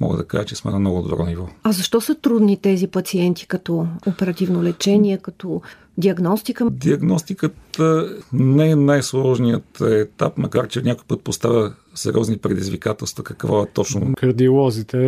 мога 0.00 0.16
да 0.16 0.24
кажа, 0.24 0.44
че 0.44 0.56
сме 0.56 0.70
на 0.70 0.78
много 0.78 1.02
добро 1.02 1.26
ниво. 1.26 1.48
А 1.62 1.72
защо 1.72 2.00
са 2.00 2.14
трудни 2.14 2.56
тези 2.56 2.86
пациенти 2.86 3.46
като 3.46 3.86
оперативно 4.06 4.62
лечение, 4.62 5.18
като 5.18 5.62
диагностика? 5.98 6.70
Диагностиката 6.70 8.16
не 8.32 8.70
е 8.70 8.76
най-сложният 8.76 9.80
етап, 9.80 10.38
макар 10.38 10.68
че 10.68 10.82
някой 10.82 11.04
път 11.08 11.22
поставя 11.22 11.72
сериозни 11.94 12.38
предизвикателства. 12.38 13.24
Какво 13.24 13.62
е 13.62 13.66
точно? 13.66 14.14
Кардиолозите 14.16 14.98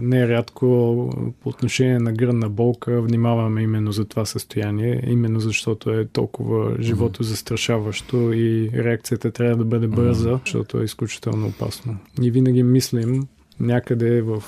нерядко 0.00 0.66
по 1.42 1.48
отношение 1.48 1.98
на 1.98 2.12
гръдна 2.12 2.48
болка 2.48 3.02
внимаваме 3.02 3.62
именно 3.62 3.92
за 3.92 4.04
това 4.04 4.24
състояние, 4.24 5.04
именно 5.06 5.40
защото 5.40 5.90
е 5.90 6.06
толкова 6.06 6.76
живото 6.80 7.22
застрашаващо 7.22 8.32
и 8.32 8.70
реакцията 8.74 9.30
трябва 9.30 9.56
да 9.56 9.64
бъде 9.64 9.86
бърза, 9.86 10.38
защото 10.44 10.80
е 10.80 10.84
изключително 10.84 11.46
опасно. 11.46 11.96
И 12.22 12.30
винаги 12.30 12.62
мислим 12.62 13.26
някъде 13.60 14.22
в 14.22 14.42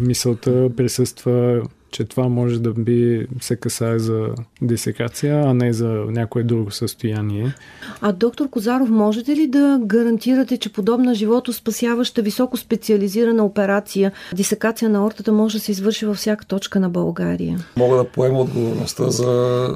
мисълта 0.00 0.70
присъства 0.76 1.62
че 1.90 2.04
това 2.04 2.28
може 2.28 2.60
да 2.60 2.72
би 2.72 3.26
се 3.40 3.56
касае 3.56 3.98
за 3.98 4.28
десекация, 4.62 5.42
а 5.46 5.54
не 5.54 5.72
за 5.72 5.88
някое 5.88 6.42
друго 6.42 6.70
състояние. 6.70 7.54
А 8.00 8.12
доктор 8.12 8.50
Козаров, 8.50 8.90
можете 8.90 9.36
ли 9.36 9.46
да 9.46 9.80
гарантирате, 9.82 10.56
че 10.56 10.72
подобна 10.72 11.14
живото 11.14 11.52
спасяваща 11.52 12.22
високо 12.22 12.56
специализирана 12.56 13.44
операция, 13.44 14.12
дисекация 14.34 14.88
на 14.88 15.06
ортата 15.06 15.32
може 15.32 15.58
да 15.58 15.64
се 15.64 15.72
извърши 15.72 16.06
във 16.06 16.16
всяка 16.16 16.44
точка 16.44 16.80
на 16.80 16.90
България? 16.90 17.58
Мога 17.76 17.96
да 17.96 18.04
поема 18.04 18.40
отговорността 18.40 19.10
за 19.10 19.68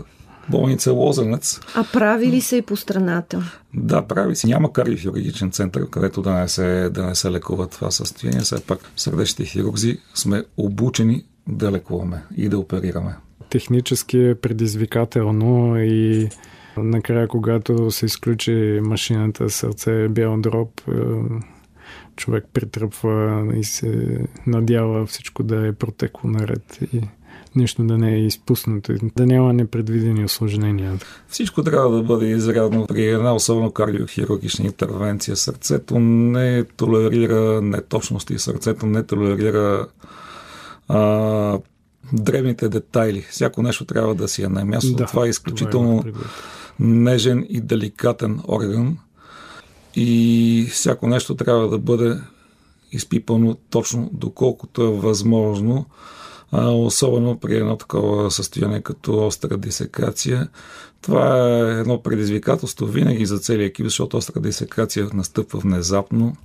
болница 0.49 0.93
Лозенец. 0.93 1.61
А 1.75 1.85
прави 1.93 2.27
ли 2.27 2.41
се 2.41 2.57
и 2.57 2.63
по 2.63 2.77
страната? 2.77 3.43
Да, 3.75 4.03
прави 4.03 4.37
се. 4.37 4.47
Няма 4.47 4.73
кардиохирургичен 4.73 5.51
център, 5.51 5.91
където 5.91 6.23
да 6.23 6.33
не 6.33 6.49
се, 6.49 6.91
да 6.91 7.07
не 7.07 7.15
се 7.15 7.31
лекува 7.31 7.67
това 7.67 7.91
състояние. 7.91 8.41
Все 8.41 8.61
пак 8.61 8.79
сърдечните 8.97 9.45
хирурзи 9.45 9.99
сме 10.15 10.45
обучени 10.57 11.25
да 11.47 11.73
лекуваме 11.73 12.23
и 12.37 12.49
да 12.49 12.59
оперираме. 12.59 13.17
Технически 13.51 14.19
е 14.19 14.35
предизвикателно 14.35 15.83
и 15.83 16.29
накрая, 16.77 17.29
когато 17.29 17.91
се 17.91 18.07
изключи 18.07 18.81
машината 18.83 19.51
сърце 19.51 20.09
бял 20.09 20.37
дроп, 20.37 20.81
е, 20.89 20.93
човек 22.17 22.45
притръпва 22.53 23.45
и 23.57 23.65
се 23.65 24.19
надява 24.47 25.07
всичко 25.07 25.43
да 25.43 25.67
е 25.67 25.73
протекло 25.73 26.31
наред 26.31 26.79
и 26.93 27.01
нищо 27.57 27.85
да 27.85 27.99
не 27.99 28.15
е 28.15 28.19
изпуснато, 28.19 28.95
да 29.17 29.27
няма 29.27 29.53
непредвидени 29.53 30.25
осложнения. 30.25 30.99
Всичко 31.29 31.63
трябва 31.63 31.97
да 31.97 32.03
бъде 32.03 32.27
изрядно 32.27 32.87
при 32.87 33.07
една 33.07 33.35
особено 33.35 33.71
кардиохирургична 33.71 34.65
интервенция. 34.65 35.37
Сърцето 35.37 35.99
не 36.01 36.65
толерира 36.65 37.63
неточности, 37.63 38.39
сърцето 38.39 38.87
не 38.87 39.03
толерира 39.03 39.87
а, 40.89 41.59
древните 42.13 42.69
детайли. 42.69 43.27
Всяко 43.31 43.63
нещо 43.63 43.85
трябва 43.85 44.15
да 44.15 44.29
си 44.29 44.43
е 44.43 44.49
на 44.49 44.65
място. 44.65 44.95
Да, 44.95 45.07
това 45.07 45.27
е 45.27 45.29
изключително 45.29 45.99
това 45.99 46.11
е 46.11 46.25
нежен 46.81 47.47
и 47.49 47.61
деликатен 47.61 48.41
орган 48.49 48.99
и 49.95 50.69
всяко 50.71 51.07
нещо 51.07 51.35
трябва 51.35 51.69
да 51.69 51.79
бъде 51.79 52.21
изпипано 52.93 53.57
точно 53.71 54.11
доколкото 54.13 54.83
е 54.83 54.91
възможно, 54.91 55.87
а, 56.51 56.71
особено 56.71 57.39
при 57.39 57.57
едно 57.57 57.77
такова 57.77 58.31
състояние 58.31 58.81
като 58.81 59.27
остра 59.27 59.59
дисекация. 59.59 60.49
Това 61.01 61.49
е 61.49 61.81
едно 61.81 62.03
предизвикателство 62.03 62.87
винаги 62.87 63.27
за 63.27 63.39
целия 63.39 63.67
екип, 63.67 63.87
защото 63.87 64.17
остра 64.17 64.41
дисекация 64.41 65.09
настъпва 65.15 65.59
внезапно, 65.59 66.37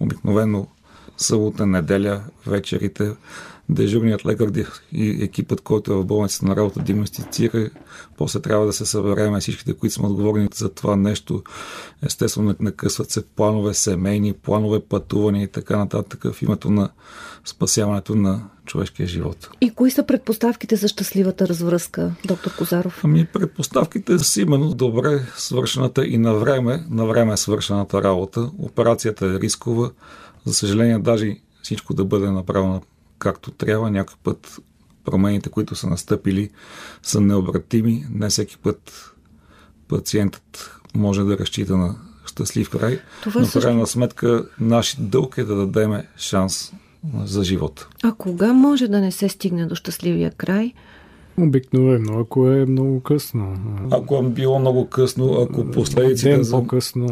обикновено 0.00 0.66
събота, 1.16 1.66
неделя, 1.66 2.22
вечерите 2.46 3.12
дежурният 3.68 4.26
лекар 4.26 4.52
и 4.92 5.24
екипът, 5.24 5.60
който 5.60 5.92
е 5.92 5.96
в 5.96 6.04
болницата 6.04 6.46
на 6.46 6.56
работа, 6.56 6.80
диагностицира. 6.80 7.70
После 8.18 8.40
трябва 8.40 8.66
да 8.66 8.72
се 8.72 8.86
събереме 8.86 9.40
всичките, 9.40 9.72
които 9.72 9.94
сме 9.94 10.06
отговорни 10.06 10.48
за 10.54 10.68
това 10.68 10.96
нещо. 10.96 11.42
Естествено, 12.02 12.54
накъсват 12.60 13.10
се 13.10 13.26
планове 13.26 13.74
семейни, 13.74 14.32
планове 14.32 14.80
пътувания 14.80 15.42
и 15.42 15.48
така 15.48 15.76
нататък 15.76 16.32
в 16.32 16.42
името 16.42 16.70
на 16.70 16.90
спасяването 17.44 18.14
на 18.14 18.44
човешкия 18.66 19.06
живот. 19.06 19.50
И 19.60 19.70
кои 19.70 19.90
са 19.90 20.06
предпоставките 20.06 20.76
за 20.76 20.88
щастливата 20.88 21.48
развръзка, 21.48 22.12
доктор 22.26 22.56
Козаров? 22.56 23.00
Ами 23.04 23.26
предпоставките 23.26 24.18
са 24.18 24.40
именно 24.40 24.74
добре 24.74 25.26
свършената 25.36 26.06
и 26.06 26.18
на 26.18 26.34
време, 26.34 26.86
на 26.90 27.06
време 27.06 27.36
свършената 27.36 28.02
работа. 28.02 28.50
Операцията 28.58 29.26
е 29.26 29.40
рискова. 29.40 29.90
За 30.46 30.54
съжаление, 30.54 30.98
даже 30.98 31.36
всичко 31.62 31.94
да 31.94 32.04
бъде 32.04 32.30
направено 32.30 32.82
както 33.18 33.50
трябва. 33.50 33.90
Някой 33.90 34.16
път 34.22 34.58
промените, 35.04 35.48
които 35.48 35.74
са 35.74 35.86
настъпили, 35.86 36.50
са 37.02 37.20
необратими. 37.20 38.06
Не 38.10 38.28
всеки 38.28 38.58
път 38.58 39.12
пациентът 39.88 40.70
може 40.94 41.22
да 41.22 41.38
разчита 41.38 41.76
на 41.76 41.96
щастлив 42.26 42.70
край. 42.70 43.00
Това 43.22 43.40
но 43.40 43.46
в 43.46 43.52
крайна 43.52 43.86
сметка 43.86 44.48
наш 44.60 44.96
дълг 44.98 45.38
е 45.38 45.44
да 45.44 45.56
дадем 45.56 46.02
шанс 46.16 46.72
за 47.24 47.44
живота. 47.44 47.88
А 48.02 48.12
кога 48.12 48.52
може 48.52 48.88
да 48.88 49.00
не 49.00 49.12
се 49.12 49.28
стигне 49.28 49.66
до 49.66 49.74
щастливия 49.74 50.30
край? 50.30 50.72
Обикновено, 51.38 52.18
ако 52.20 52.50
е 52.50 52.66
много 52.66 53.00
късно. 53.00 53.54
Ако 53.90 54.16
е 54.16 54.22
било 54.22 54.58
много 54.58 54.86
късно, 54.86 55.32
ако 55.40 55.70
последиците 55.70 56.42
за, 56.42 56.62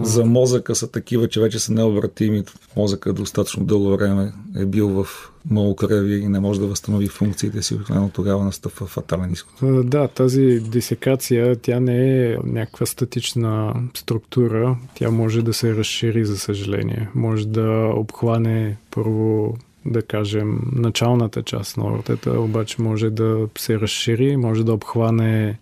за 0.02 0.24
мозъка 0.24 0.74
са 0.74 0.90
такива, 0.90 1.28
че 1.28 1.40
вече 1.40 1.58
са 1.58 1.72
необратими, 1.72 2.42
мозъка 2.76 3.12
достатъчно 3.12 3.64
дълго 3.64 3.96
време 3.96 4.32
е 4.56 4.64
бил 4.64 4.88
в 4.88 5.06
много 5.50 5.76
кръви 5.76 6.14
и 6.14 6.28
не 6.28 6.40
може 6.40 6.60
да 6.60 6.66
възстанови 6.66 7.08
функциите 7.08 7.62
си, 7.62 7.74
обикновено 7.74 8.10
тогава 8.14 8.44
настъпва 8.44 8.86
фатален 8.86 9.32
изход. 9.32 9.88
Да, 9.90 10.08
тази 10.08 10.60
дисекация, 10.60 11.56
тя 11.56 11.80
не 11.80 12.26
е 12.26 12.36
някаква 12.44 12.86
статична 12.86 13.74
структура, 13.94 14.76
тя 14.94 15.10
може 15.10 15.42
да 15.42 15.52
се 15.54 15.74
разшири, 15.74 16.24
за 16.24 16.38
съжаление. 16.38 17.08
Може 17.14 17.46
да 17.48 17.92
обхване 17.96 18.76
първо 18.90 19.56
да 19.86 20.02
кажем, 20.02 20.60
началната 20.72 21.42
част 21.42 21.76
на 21.76 21.84
ортета, 21.86 22.40
обаче 22.40 22.82
може 22.82 23.10
да 23.10 23.46
се 23.58 23.80
разшири, 23.80 24.36
може 24.36 24.64
да 24.64 24.72
обхване 24.72 25.58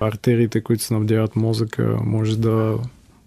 артериите, 0.00 0.60
които 0.60 0.82
снабдяват 0.82 1.36
мозъка, 1.36 1.98
може 2.04 2.38
да 2.38 2.78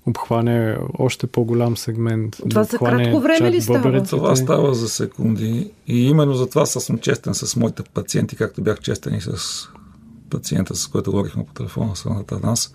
обхване 0.06 0.78
още 1.00 1.28
по-голям 1.28 1.78
сегмент. 1.78 2.38
Това 2.50 2.64
за 2.64 2.78
кратко 2.78 3.20
време 3.20 3.52
ли 3.52 3.62
става? 3.62 4.04
Това 4.04 4.36
става 4.36 4.74
за 4.74 4.90
секунди. 4.90 5.72
И 5.88 6.10
именно 6.10 6.34
за 6.34 6.50
това 6.50 6.66
съм 6.66 6.98
честен 6.98 7.34
с 7.34 7.56
моите 7.56 7.84
пациенти, 7.84 8.36
както 8.36 8.62
бях 8.62 8.80
честен 8.80 9.16
и 9.16 9.22
с 9.22 9.38
пациента, 10.30 10.76
с 10.76 10.88
който 10.88 11.12
говорихме 11.12 11.46
по 11.46 11.54
телефона, 11.54 11.96
с 11.96 12.06
нас. 12.44 12.74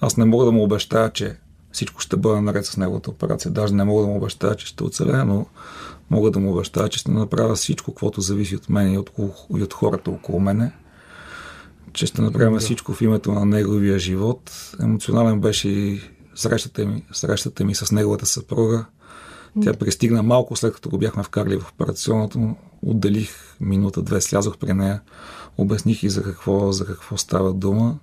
Аз 0.00 0.16
не 0.16 0.24
мога 0.24 0.44
да 0.44 0.52
му 0.52 0.62
обещая, 0.62 1.10
че 1.12 1.36
всичко 1.72 2.00
ще 2.00 2.16
бъде 2.16 2.40
наред 2.40 2.66
с 2.66 2.76
неговата 2.76 3.10
операция. 3.10 3.50
Даже 3.50 3.74
не 3.74 3.84
мога 3.84 4.02
да 4.02 4.08
му 4.08 4.16
обещая, 4.16 4.54
че 4.54 4.66
ще 4.66 4.84
оцелее, 4.84 5.24
но 5.24 5.46
мога 6.10 6.30
да 6.30 6.38
му 6.38 6.52
обещая, 6.52 6.88
че 6.88 6.98
ще 6.98 7.10
направя 7.10 7.54
всичко, 7.54 7.94
което 7.94 8.20
зависи 8.20 8.56
от 8.56 8.68
мен 8.68 8.92
и 8.92 8.98
от, 8.98 9.10
и 9.56 9.62
от 9.62 9.74
хората 9.74 10.10
около 10.10 10.40
мене, 10.40 10.72
че 11.92 12.06
ще 12.06 12.22
направим 12.22 12.54
да. 12.54 12.60
всичко 12.60 12.92
в 12.92 13.00
името 13.00 13.32
на 13.32 13.46
неговия 13.46 13.98
живот. 13.98 14.72
Емоционален 14.82 15.40
беше 15.40 15.68
и 15.68 16.00
срещата 16.34 16.86
ми, 16.86 17.04
срещата 17.12 17.64
ми 17.64 17.74
с 17.74 17.92
неговата 17.92 18.26
съпруга. 18.26 18.84
Тя 19.62 19.74
пристигна 19.74 20.22
малко 20.22 20.56
след 20.56 20.74
като 20.74 20.90
го 20.90 20.98
бяхме 20.98 21.22
вкарали 21.22 21.60
в 21.60 21.72
операционното. 21.72 22.56
Отделих 22.86 23.56
минута-две, 23.60 24.20
слязох 24.20 24.58
при 24.58 24.72
нея, 24.72 25.00
обясних 25.58 26.02
и 26.02 26.08
за 26.08 26.22
какво, 26.22 26.72
за 26.72 26.86
какво 26.86 27.16
става 27.16 27.52
дума, 27.52 27.98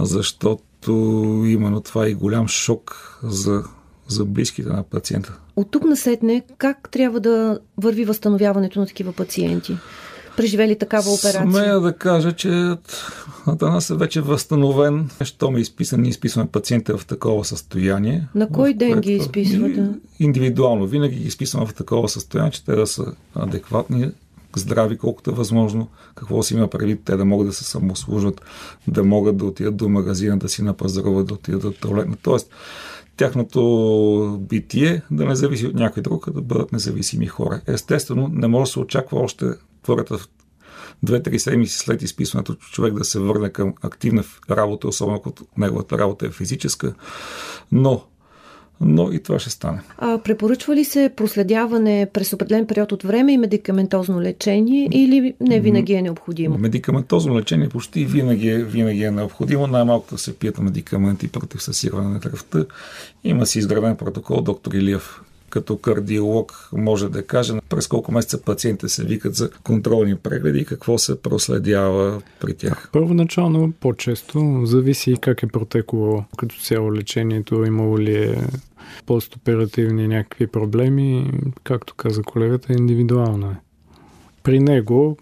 защото 0.00 0.92
именно 1.46 1.80
това 1.80 2.06
е 2.06 2.08
и 2.08 2.14
голям 2.14 2.48
шок 2.48 3.18
за 3.22 3.64
за 4.08 4.24
близките 4.24 4.68
на 4.68 4.82
пациента. 4.82 5.38
От 5.56 5.70
тук 5.70 5.84
насетне, 5.84 6.42
как 6.58 6.88
трябва 6.90 7.20
да 7.20 7.58
върви 7.76 8.04
възстановяването 8.04 8.80
на 8.80 8.86
такива 8.86 9.12
пациенти? 9.12 9.76
преживели 10.38 10.78
такава 10.78 11.10
операция? 11.10 11.50
Смея 11.50 11.80
да 11.80 11.92
кажа, 11.92 12.32
че 12.32 12.76
Атанас 13.46 13.90
е 13.90 13.94
вече 13.94 14.20
възстановен. 14.20 15.10
Що 15.24 15.50
ми 15.50 15.60
изписан, 15.60 16.00
ние 16.00 16.10
изписваме 16.10 16.48
пациента 16.48 16.98
в 16.98 17.06
такова 17.06 17.44
състояние. 17.44 18.28
На 18.34 18.48
кой 18.48 18.74
ден 18.74 18.92
което... 18.92 19.00
ги 19.00 19.12
изписвате? 19.12 19.88
Индивидуално. 20.18 20.86
Винаги 20.86 21.16
ги 21.16 21.28
изписваме 21.28 21.66
в 21.66 21.74
такова 21.74 22.08
състояние, 22.08 22.50
че 22.50 22.64
те 22.64 22.74
да 22.74 22.86
са 22.86 23.04
адекватни, 23.34 24.10
здрави 24.56 24.98
колкото 24.98 25.30
е 25.30 25.34
възможно, 25.34 25.88
какво 26.14 26.42
си 26.42 26.54
има 26.54 26.68
предвид, 26.68 27.00
те 27.04 27.16
да 27.16 27.24
могат 27.24 27.46
да 27.46 27.52
се 27.52 27.64
самослужат, 27.64 28.40
да 28.88 29.04
могат 29.04 29.36
да 29.36 29.44
отидат 29.44 29.76
до 29.76 29.88
магазина, 29.88 30.38
да 30.38 30.48
си 30.48 30.62
напазаруват, 30.62 31.26
да 31.26 31.34
отидат 31.34 31.62
до 31.62 31.72
туалетна. 31.72 32.16
Тоест, 32.22 32.50
тяхното 33.18 34.38
битие 34.40 35.02
да 35.10 35.24
не 35.24 35.36
зависи 35.36 35.66
от 35.66 35.74
някой 35.74 36.02
друг, 36.02 36.28
а 36.28 36.30
да 36.30 36.42
бъдат 36.42 36.72
независими 36.72 37.26
хора. 37.26 37.60
Естествено, 37.66 38.28
не 38.32 38.48
може 38.48 38.68
да 38.68 38.72
се 38.72 38.80
очаква 38.80 39.20
още 39.20 39.46
твърдата 39.82 40.18
две-три 41.02 41.38
седмици 41.38 41.78
след 41.78 42.02
изписването 42.02 42.54
човек 42.54 42.94
да 42.94 43.04
се 43.04 43.18
върне 43.18 43.50
към 43.50 43.74
активна 43.82 44.24
работа, 44.50 44.88
особено 44.88 45.16
ако 45.16 45.32
неговата 45.56 45.98
работа 45.98 46.26
е 46.26 46.30
физическа, 46.30 46.94
но 47.72 48.02
но 48.80 49.12
и 49.12 49.22
това 49.22 49.38
ще 49.38 49.50
стане. 49.50 49.80
А 49.98 50.18
препоръчва 50.18 50.76
ли 50.76 50.84
се 50.84 51.10
проследяване 51.16 52.08
през 52.12 52.32
определен 52.32 52.66
период 52.66 52.92
от 52.92 53.02
време 53.02 53.32
и 53.32 53.38
медикаментозно 53.38 54.20
лечение 54.20 54.88
или 54.92 55.34
не 55.40 55.60
винаги 55.60 55.92
е 55.92 56.02
необходимо? 56.02 56.58
Медикаментозно 56.58 57.38
лечение 57.38 57.68
почти 57.68 58.04
винаги 58.04 58.48
е, 58.48 58.64
винаги 58.64 59.02
е 59.02 59.10
необходимо. 59.10 59.66
Най-малко 59.66 60.06
да 60.10 60.18
се 60.18 60.38
пият 60.38 60.58
медикаменти 60.58 61.28
против 61.28 61.62
съсиране 61.62 62.08
на 62.08 62.20
кръвта. 62.20 62.64
Има 63.24 63.46
си 63.46 63.58
изграден 63.58 63.96
протокол. 63.96 64.40
Доктор 64.40 64.72
Илиев 64.72 65.20
като 65.50 65.78
кардиолог 65.78 66.68
може 66.72 67.08
да 67.08 67.26
каже 67.26 67.52
през 67.68 67.86
колко 67.86 68.12
месеца 68.12 68.42
пациентите 68.42 68.88
се 68.88 69.04
викат 69.04 69.34
за 69.34 69.50
контролни 69.50 70.16
прегледи 70.16 70.58
и 70.58 70.64
какво 70.64 70.98
се 70.98 71.22
проследява 71.22 72.22
при 72.40 72.54
тях. 72.54 72.88
Първоначално 72.92 73.72
по-често 73.80 74.60
зависи 74.64 75.16
как 75.20 75.42
е 75.42 75.46
протекло 75.46 76.24
като 76.36 76.56
цяло 76.56 76.94
лечението, 76.94 77.64
имало 77.64 77.98
ли 77.98 78.24
е 78.24 78.36
постоперативни 79.06 80.08
някакви 80.08 80.46
проблеми, 80.46 81.30
както 81.64 81.94
каза 81.94 82.22
колегата, 82.22 82.72
индивидуално 82.72 83.50
е. 83.50 83.56
При 84.42 84.60
него 84.60 85.16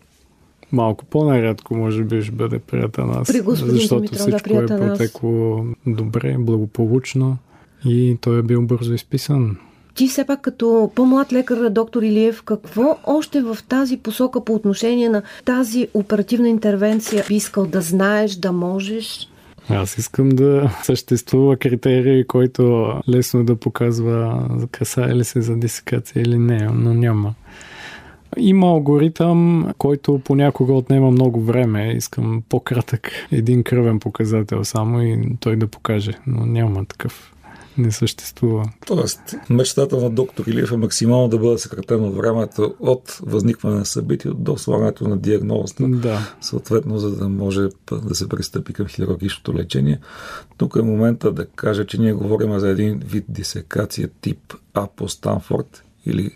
малко 0.72 1.04
по-нарядко 1.04 1.76
може 1.76 2.04
би 2.04 2.22
ще 2.22 2.32
бъде 2.32 2.58
при 2.58 2.78
нас, 2.98 3.28
при 3.28 3.42
защото 3.56 4.00
Димитров, 4.00 4.20
всичко 4.20 4.48
да, 4.48 4.62
е 4.62 4.66
протекло 4.66 5.66
добре, 5.86 6.36
благополучно 6.38 7.38
и 7.84 8.16
той 8.20 8.38
е 8.38 8.42
бил 8.42 8.62
бързо 8.62 8.94
изписан. 8.94 9.56
Ти 9.96 10.08
все 10.08 10.24
пак 10.24 10.40
като 10.40 10.90
по-млад 10.94 11.32
лекар, 11.32 11.70
доктор 11.70 12.02
Илиев, 12.02 12.42
какво 12.42 12.98
още 13.06 13.42
в 13.42 13.58
тази 13.68 13.96
посока 13.96 14.44
по 14.44 14.54
отношение 14.54 15.08
на 15.08 15.22
тази 15.44 15.88
оперативна 15.94 16.48
интервенция 16.48 17.24
би 17.28 17.34
искал 17.34 17.66
да 17.66 17.80
знаеш, 17.80 18.34
да 18.34 18.52
можеш? 18.52 19.28
Аз 19.68 19.98
искам 19.98 20.28
да 20.28 20.70
съществува 20.82 21.56
критерий, 21.56 22.24
който 22.24 22.92
лесно 23.08 23.44
да 23.44 23.56
показва 23.56 24.48
касае 24.70 25.14
ли 25.14 25.24
се 25.24 25.40
за 25.40 25.56
дисекация 25.56 26.22
или 26.22 26.38
не, 26.38 26.68
но 26.74 26.94
няма. 26.94 27.34
Има 28.38 28.66
алгоритъм, 28.66 29.72
който 29.78 30.20
понякога 30.24 30.72
отнема 30.72 31.10
много 31.10 31.40
време. 31.40 31.92
Искам 31.96 32.42
по-кратък 32.48 33.10
един 33.32 33.62
кръвен 33.62 34.00
показател 34.00 34.64
само 34.64 35.02
и 35.02 35.36
той 35.40 35.56
да 35.56 35.66
покаже, 35.66 36.12
но 36.26 36.46
няма 36.46 36.84
такъв 36.84 37.32
не 37.78 37.92
съществува. 37.92 38.72
Тоест, 38.86 39.20
мечтата 39.50 39.96
на 39.96 40.10
доктор 40.10 40.46
Илиев 40.46 40.72
е 40.72 40.76
максимално 40.76 41.28
да 41.28 41.38
бъде 41.38 41.58
съкратено 41.58 42.12
времето 42.12 42.74
от 42.80 43.18
възникване 43.22 43.76
на 43.76 43.84
събитието 43.84 44.36
до 44.36 44.58
слагането 44.58 45.08
на 45.08 45.16
диагнозата. 45.16 45.88
Да. 45.88 46.34
Съответно, 46.40 46.98
за 46.98 47.16
да 47.16 47.28
може 47.28 47.68
да 47.92 48.14
се 48.14 48.28
пристъпи 48.28 48.72
към 48.72 48.86
хирургичното 48.86 49.54
лечение. 49.54 50.00
Тук 50.56 50.76
е 50.76 50.82
момента 50.82 51.32
да 51.32 51.46
кажа, 51.46 51.86
че 51.86 52.00
ние 52.00 52.12
говорим 52.12 52.58
за 52.58 52.68
един 52.68 52.98
вид 52.98 53.24
дисекация 53.28 54.08
тип 54.20 54.54
А 54.74 54.86
по 54.96 55.08
Станфорд 55.08 55.82
или 56.06 56.30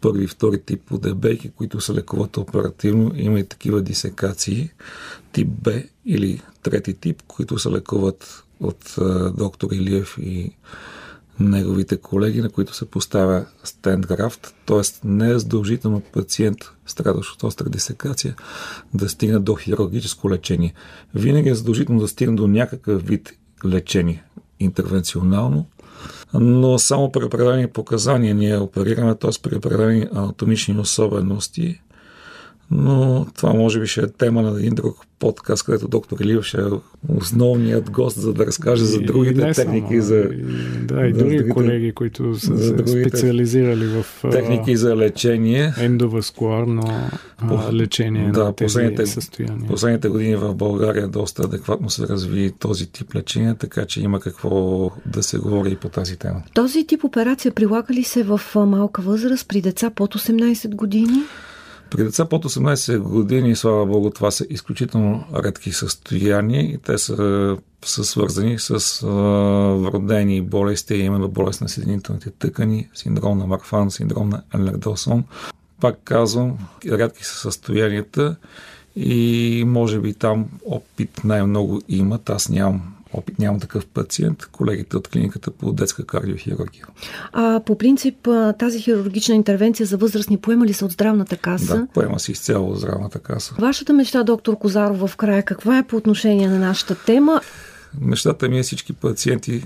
първи 0.00 0.24
и 0.24 0.26
втори 0.26 0.62
тип 0.62 0.82
по 0.86 0.98
дебейки, 0.98 1.50
които 1.50 1.80
се 1.80 1.94
лекуват 1.94 2.36
оперативно. 2.36 3.12
Има 3.16 3.40
и 3.40 3.44
такива 3.44 3.82
дисекации 3.82 4.70
тип 5.32 5.48
Б 5.48 5.72
или 6.06 6.42
трети 6.62 6.94
тип, 6.94 7.22
които 7.28 7.58
се 7.58 7.70
лекуват 7.70 8.44
от 8.64 8.94
доктор 9.36 9.68
Илиев 9.72 10.18
и 10.20 10.56
неговите 11.40 11.96
колеги, 11.96 12.42
на 12.42 12.50
които 12.50 12.74
се 12.74 12.84
поставя 12.84 13.46
стендграфт, 13.64 14.54
т.е. 14.66 14.80
не 15.04 15.30
е 15.30 15.38
задължително 15.38 16.00
пациент, 16.00 16.58
страдащ 16.86 17.34
от 17.34 17.42
остра 17.42 17.70
дисекация, 17.70 18.34
да 18.94 19.08
стигне 19.08 19.38
до 19.38 19.54
хирургическо 19.54 20.30
лечение. 20.30 20.74
Винаги 21.14 21.48
е 21.48 21.54
задължително 21.54 22.00
да 22.00 22.08
стигне 22.08 22.36
до 22.36 22.46
някакъв 22.46 23.06
вид 23.06 23.32
лечение, 23.64 24.24
интервенционално, 24.60 25.66
но 26.34 26.78
само 26.78 27.12
при 27.12 27.24
определени 27.24 27.66
показания 27.66 28.34
ние 28.34 28.58
оперираме, 28.58 29.14
т.е. 29.14 29.30
при 29.42 29.56
определени 29.56 30.08
анатомични 30.12 30.78
особености– 30.78 31.80
но 32.70 33.26
това 33.36 33.52
може 33.52 33.80
би 33.80 33.86
ще 33.86 34.00
е 34.00 34.06
тема 34.06 34.42
на 34.42 34.58
един 34.58 34.74
друг 34.74 34.96
подкаст, 35.18 35.64
където 35.64 35.88
доктор 35.88 36.18
Илиев 36.20 36.44
ще 36.44 36.60
е 36.60 36.64
основният 37.08 37.90
гост, 37.90 38.20
за 38.20 38.32
да 38.32 38.46
разкаже 38.46 38.84
за 38.84 39.00
другите 39.00 39.40
и 39.42 39.52
техники. 39.52 40.00
За, 40.00 40.16
и, 40.16 40.42
да, 40.84 41.06
и 41.06 41.12
други 41.12 41.36
другите, 41.36 41.48
колеги, 41.48 41.92
които 41.92 42.38
са 42.38 42.58
се 42.58 42.86
специализирали 42.86 43.86
в 43.86 44.06
техники 44.30 44.76
за 44.76 44.96
лечение. 44.96 45.74
Ендоваскуларно 45.78 47.10
по, 47.38 47.72
лечение 47.72 48.30
да, 48.30 48.44
на 48.44 48.52
тези 48.52 48.66
последните, 48.66 49.06
състояния. 49.06 49.68
Последните 49.68 50.08
години 50.08 50.36
в 50.36 50.54
България 50.54 51.08
доста 51.08 51.42
адекватно 51.42 51.90
се 51.90 52.02
разви 52.02 52.52
този 52.58 52.86
тип 52.86 53.14
лечение, 53.14 53.54
така 53.54 53.84
че 53.84 54.00
има 54.00 54.20
какво 54.20 54.90
да 55.06 55.22
се 55.22 55.38
говори 55.38 55.70
и 55.70 55.76
по 55.76 55.88
тази 55.88 56.16
тема. 56.16 56.42
Този 56.54 56.86
тип 56.86 57.04
операция 57.04 57.52
прилага 57.52 57.94
ли 57.94 58.04
се 58.04 58.22
в 58.22 58.40
малка 58.54 59.02
възраст 59.02 59.48
при 59.48 59.60
деца 59.60 59.90
под 59.90 60.14
18 60.14 60.74
години? 60.74 61.22
При 61.94 62.04
деца 62.04 62.24
под 62.24 62.44
18 62.44 62.98
години, 62.98 63.56
слава 63.56 63.86
Богу, 63.86 64.10
това 64.10 64.30
са 64.30 64.46
изключително 64.50 65.24
редки 65.34 65.72
състояния 65.72 66.62
и 66.62 66.78
те 66.78 66.98
са, 66.98 67.56
са 67.84 68.04
свързани 68.04 68.58
с 68.58 69.02
а, 69.02 69.06
вродени 69.74 70.40
болести, 70.40 70.94
именно 70.94 71.28
болест 71.28 71.60
на 71.60 71.68
съединителните 71.68 72.30
тъкани, 72.30 72.88
синдром 72.94 73.38
на 73.38 73.46
Марфан, 73.46 73.90
синдром 73.90 74.28
на 74.28 74.42
Енлердосон. 74.54 75.24
Пак 75.80 75.98
казвам, 76.04 76.58
редки 76.86 77.24
са 77.24 77.34
състоянията 77.34 78.36
и 78.96 79.64
може 79.66 80.00
би 80.00 80.14
там 80.14 80.46
опит 80.66 81.20
най-много 81.24 81.82
имат. 81.88 82.30
Аз 82.30 82.48
нямам 82.48 82.93
опит, 83.14 83.38
нямам 83.38 83.60
такъв 83.60 83.86
пациент, 83.86 84.46
колегите 84.52 84.96
от 84.96 85.08
клиниката 85.08 85.50
по 85.50 85.72
детска 85.72 86.06
кардиохирургия. 86.06 86.86
А 87.32 87.60
по 87.66 87.78
принцип 87.78 88.28
тази 88.58 88.80
хирургична 88.80 89.34
интервенция 89.34 89.86
за 89.86 89.96
възрастни 89.96 90.38
поема 90.38 90.66
ли 90.66 90.72
се 90.72 90.84
от 90.84 90.92
здравната 90.92 91.36
каса? 91.36 91.76
Да, 91.76 91.86
поема 91.94 92.20
се 92.20 92.32
изцяло 92.32 92.70
от 92.70 92.78
здравната 92.78 93.18
каса. 93.18 93.54
Вашата 93.58 93.92
мечта, 93.92 94.22
доктор 94.22 94.58
Козаров, 94.58 95.10
в 95.10 95.16
края, 95.16 95.42
каква 95.42 95.78
е 95.78 95.86
по 95.86 95.96
отношение 95.96 96.48
на 96.48 96.58
нашата 96.58 97.04
тема? 97.04 97.40
Мечтата 98.00 98.48
ми 98.48 98.58
е 98.58 98.62
всички 98.62 98.92
пациенти 98.92 99.64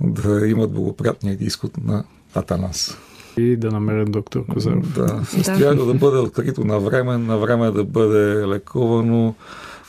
да 0.00 0.46
имат 0.46 0.72
благоприятния 0.72 1.36
изход 1.40 1.72
на 1.84 2.04
Атанас. 2.34 2.98
И 3.36 3.56
да 3.56 3.70
намерят 3.70 4.12
доктор 4.12 4.46
Козаров. 4.46 4.94
Да, 4.94 5.24
състоянието 5.24 5.86
да 5.86 5.94
бъде 5.94 6.18
открито 6.18 6.64
на 6.64 6.80
време, 6.80 7.18
на 7.18 7.38
време 7.38 7.70
да 7.70 7.84
бъде 7.84 8.46
лекувано. 8.46 9.34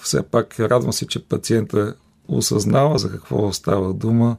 Все 0.01 0.23
пак 0.23 0.59
радвам 0.59 0.93
се, 0.93 1.07
че 1.07 1.23
пациента 1.23 1.95
осъзнава 2.27 2.97
за 2.97 3.11
какво 3.11 3.53
става 3.53 3.93
дума. 3.93 4.37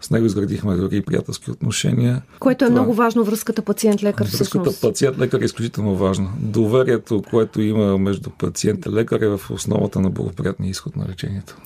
С 0.00 0.10
него 0.10 0.26
изградихме 0.26 0.76
дори 0.76 1.02
приятелски 1.02 1.50
отношения. 1.50 2.22
Което 2.38 2.64
е 2.64 2.68
Това... 2.68 2.80
много 2.80 2.94
важно, 2.94 3.24
връзката 3.24 3.62
пациент-лекар 3.62 4.24
Връзката 4.24 4.70
пациент-лекар 4.80 5.40
е 5.40 5.44
изключително 5.44 5.96
важна. 5.96 6.30
Доверието, 6.38 7.22
което 7.30 7.62
има 7.62 7.98
между 7.98 8.30
пациент 8.30 8.86
и 8.86 8.90
лекар 8.90 9.20
е 9.20 9.28
в 9.28 9.40
основата 9.50 10.00
на 10.00 10.10
благоприятния 10.10 10.70
изход 10.70 10.96
на 10.96 11.08
лечението. 11.08 11.56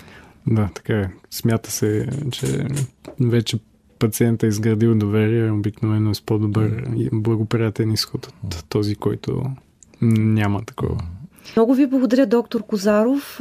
Да, 0.47 0.69
така 0.75 0.95
е. 0.95 1.11
Смята 1.31 1.71
се, 1.71 2.09
че 2.31 2.67
вече 3.21 3.59
пациента 3.99 4.47
е 4.47 4.49
изградил 4.49 4.95
доверие, 4.95 5.51
обикновено 5.51 6.11
е 6.11 6.15
с 6.15 6.21
по-добър 6.21 6.85
и 6.97 7.09
благоприятен 7.13 7.91
изход 7.93 8.33
от 8.45 8.65
този, 8.69 8.95
който 8.95 9.43
няма 10.01 10.63
такова. 10.63 10.99
Много 11.57 11.75
ви 11.75 11.87
благодаря, 11.87 12.27
доктор 12.27 12.63
Козаров, 12.63 13.41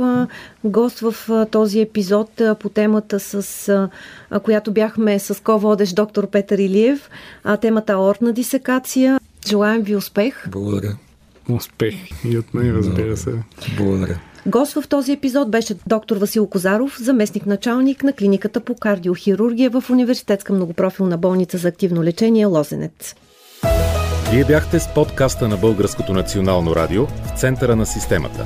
гост 0.63 0.99
в 0.99 1.45
този 1.51 1.81
епизод 1.81 2.41
по 2.59 2.69
темата, 2.69 3.19
с 3.19 3.89
която 4.43 4.71
бяхме 4.71 5.19
с 5.19 5.43
ко-водещ 5.43 5.95
доктор 5.95 6.29
Петър 6.29 6.57
Илиев, 6.57 7.09
темата 7.61 7.93
аортна 7.93 8.33
дисекация. 8.33 9.19
Желаем 9.47 9.81
ви 9.81 9.95
успех. 9.95 10.49
Благодаря. 10.49 10.97
Успех 11.49 11.95
и 12.25 12.37
от 12.37 12.53
мен, 12.53 12.75
разбира 12.75 13.17
се. 13.17 13.33
Благодаря. 13.77 14.19
Гост 14.45 14.73
в 14.73 14.87
този 14.87 15.11
епизод 15.11 15.51
беше 15.51 15.75
доктор 15.87 16.17
Васил 16.17 16.47
Козаров, 16.47 16.97
заместник 17.01 17.45
началник 17.45 18.03
на 18.03 18.13
клиниката 18.13 18.59
по 18.59 18.75
кардиохирургия 18.75 19.69
в 19.69 19.83
Университетска 19.89 20.53
многопрофилна 20.53 21.17
болница 21.17 21.57
за 21.57 21.67
активно 21.67 22.03
лечение 22.03 22.45
Лозенец. 22.45 23.15
Вие 24.31 24.43
бяхте 24.43 24.79
с 24.79 24.87
подкаста 24.87 25.47
на 25.47 25.57
Българското 25.57 26.13
национално 26.13 26.75
радио 26.75 27.05
в 27.05 27.39
центъра 27.39 27.75
на 27.75 27.85
системата. 27.85 28.45